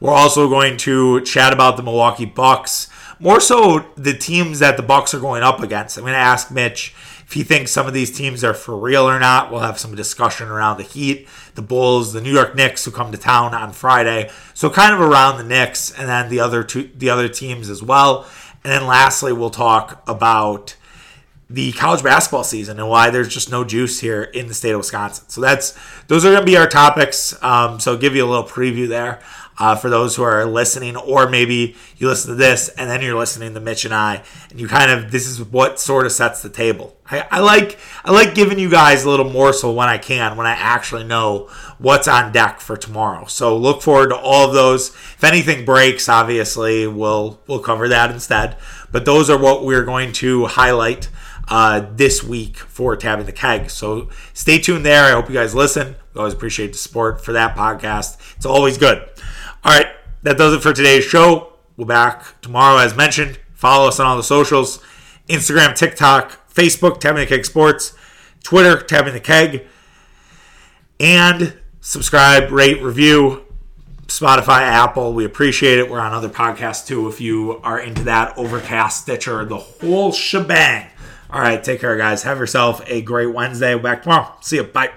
We're 0.00 0.12
also 0.12 0.48
going 0.48 0.76
to 0.78 1.20
chat 1.22 1.52
about 1.52 1.76
the 1.76 1.82
Milwaukee 1.82 2.24
Bucks, 2.24 2.88
more 3.18 3.40
so 3.40 3.86
the 3.96 4.12
teams 4.12 4.58
that 4.58 4.76
the 4.76 4.82
Bucks 4.82 5.14
are 5.14 5.20
going 5.20 5.42
up 5.42 5.60
against. 5.60 5.96
I'm 5.96 6.02
going 6.04 6.12
to 6.14 6.18
ask 6.18 6.50
Mitch 6.50 6.94
if 7.26 7.32
he 7.32 7.42
thinks 7.42 7.72
some 7.72 7.88
of 7.88 7.92
these 7.92 8.16
teams 8.16 8.44
are 8.44 8.54
for 8.54 8.76
real 8.76 9.08
or 9.08 9.18
not, 9.18 9.50
we'll 9.50 9.60
have 9.60 9.80
some 9.80 9.96
discussion 9.96 10.46
around 10.46 10.76
the 10.76 10.84
Heat, 10.84 11.26
the 11.56 11.62
Bulls, 11.62 12.12
the 12.12 12.20
New 12.20 12.32
York 12.32 12.54
Knicks 12.54 12.84
who 12.84 12.92
come 12.92 13.10
to 13.10 13.18
town 13.18 13.52
on 13.52 13.72
Friday. 13.72 14.30
So 14.54 14.70
kind 14.70 14.94
of 14.94 15.00
around 15.00 15.38
the 15.38 15.44
Knicks 15.44 15.90
and 15.90 16.08
then 16.08 16.28
the 16.28 16.38
other 16.38 16.62
two, 16.62 16.88
the 16.94 17.10
other 17.10 17.28
teams 17.28 17.68
as 17.68 17.82
well. 17.82 18.28
And 18.62 18.72
then 18.72 18.86
lastly, 18.86 19.32
we'll 19.32 19.50
talk 19.50 20.04
about 20.08 20.75
the 21.48 21.72
college 21.72 22.02
basketball 22.02 22.42
season 22.42 22.78
and 22.78 22.88
why 22.88 23.10
there's 23.10 23.28
just 23.28 23.50
no 23.50 23.64
juice 23.64 24.00
here 24.00 24.24
in 24.24 24.48
the 24.48 24.54
state 24.54 24.72
of 24.72 24.78
Wisconsin. 24.78 25.28
So 25.28 25.40
that's 25.40 25.78
those 26.08 26.24
are 26.24 26.30
going 26.30 26.40
to 26.40 26.46
be 26.46 26.56
our 26.56 26.68
topics. 26.68 27.40
Um, 27.42 27.78
so 27.78 27.96
give 27.96 28.16
you 28.16 28.24
a 28.24 28.28
little 28.28 28.44
preview 28.44 28.88
there 28.88 29.20
uh, 29.58 29.76
for 29.76 29.88
those 29.88 30.16
who 30.16 30.22
are 30.22 30.44
listening, 30.44 30.96
or 30.96 31.28
maybe 31.28 31.76
you 31.96 32.08
listen 32.08 32.30
to 32.30 32.36
this 32.36 32.68
and 32.70 32.90
then 32.90 33.00
you're 33.00 33.16
listening 33.16 33.54
to 33.54 33.60
Mitch 33.60 33.84
and 33.84 33.94
I, 33.94 34.22
and 34.50 34.60
you 34.60 34.66
kind 34.66 34.90
of 34.90 35.10
this 35.12 35.26
is 35.26 35.42
what 35.42 35.78
sort 35.78 36.04
of 36.04 36.12
sets 36.12 36.42
the 36.42 36.48
table. 36.48 36.96
I, 37.08 37.26
I 37.30 37.40
like 37.40 37.78
I 38.04 38.10
like 38.10 38.34
giving 38.34 38.58
you 38.58 38.68
guys 38.68 39.04
a 39.04 39.10
little 39.10 39.30
morsel 39.30 39.74
when 39.74 39.88
I 39.88 39.98
can, 39.98 40.36
when 40.36 40.48
I 40.48 40.52
actually 40.52 41.04
know 41.04 41.48
what's 41.78 42.08
on 42.08 42.32
deck 42.32 42.60
for 42.60 42.76
tomorrow. 42.76 43.26
So 43.26 43.56
look 43.56 43.82
forward 43.82 44.08
to 44.08 44.16
all 44.16 44.48
of 44.48 44.54
those. 44.54 44.88
If 44.88 45.22
anything 45.22 45.64
breaks, 45.64 46.08
obviously 46.08 46.88
we'll 46.88 47.40
we'll 47.46 47.60
cover 47.60 47.86
that 47.88 48.10
instead. 48.10 48.56
But 48.90 49.04
those 49.04 49.30
are 49.30 49.38
what 49.38 49.64
we're 49.64 49.84
going 49.84 50.12
to 50.14 50.46
highlight 50.46 51.08
uh, 51.48 51.86
this 51.94 52.22
week 52.22 52.56
for 52.56 52.96
Tapping 52.96 53.26
the 53.26 53.32
keg. 53.32 53.70
So 53.70 54.08
stay 54.32 54.58
tuned 54.58 54.84
there. 54.84 55.04
I 55.04 55.10
hope 55.12 55.28
you 55.28 55.34
guys 55.34 55.54
listen. 55.54 55.96
We 56.14 56.18
always 56.18 56.34
appreciate 56.34 56.72
the 56.72 56.78
support 56.78 57.24
for 57.24 57.32
that 57.32 57.56
podcast. 57.56 58.18
It's 58.36 58.46
always 58.46 58.78
good. 58.78 58.98
All 59.64 59.72
right, 59.76 59.88
that 60.22 60.38
does 60.38 60.54
it 60.54 60.62
for 60.62 60.72
today's 60.72 61.04
show. 61.04 61.52
We'll 61.76 61.86
back 61.86 62.40
tomorrow, 62.40 62.78
as 62.78 62.96
mentioned. 62.96 63.38
Follow 63.54 63.88
us 63.88 64.00
on 64.00 64.06
all 64.06 64.16
the 64.16 64.22
socials 64.22 64.82
Instagram, 65.28 65.74
TikTok, 65.74 66.48
Facebook, 66.52 67.00
Tapping 67.00 67.20
the 67.20 67.26
Keg 67.26 67.44
Sports, 67.44 67.94
Twitter, 68.42 68.80
Tapping 68.80 69.12
the 69.12 69.20
Keg, 69.20 69.66
and 71.00 71.54
subscribe, 71.80 72.50
rate, 72.50 72.82
review. 72.82 73.42
Spotify, 74.06 74.60
Apple, 74.60 75.14
we 75.14 75.24
appreciate 75.24 75.80
it. 75.80 75.90
We're 75.90 75.98
on 75.98 76.12
other 76.12 76.28
podcasts 76.28 76.86
too 76.86 77.08
if 77.08 77.20
you 77.20 77.60
are 77.64 77.80
into 77.80 78.04
that. 78.04 78.38
Overcast, 78.38 79.02
Stitcher, 79.02 79.44
the 79.44 79.56
whole 79.56 80.12
shebang. 80.12 80.86
All 81.30 81.40
right, 81.40 81.62
take 81.62 81.80
care, 81.80 81.96
guys. 81.96 82.22
Have 82.22 82.38
yourself 82.38 82.82
a 82.86 83.02
great 83.02 83.26
Wednesday. 83.34 83.76
Back 83.78 84.02
tomorrow. 84.02 84.32
See 84.40 84.56
you. 84.56 84.64
Bye. 84.64 84.92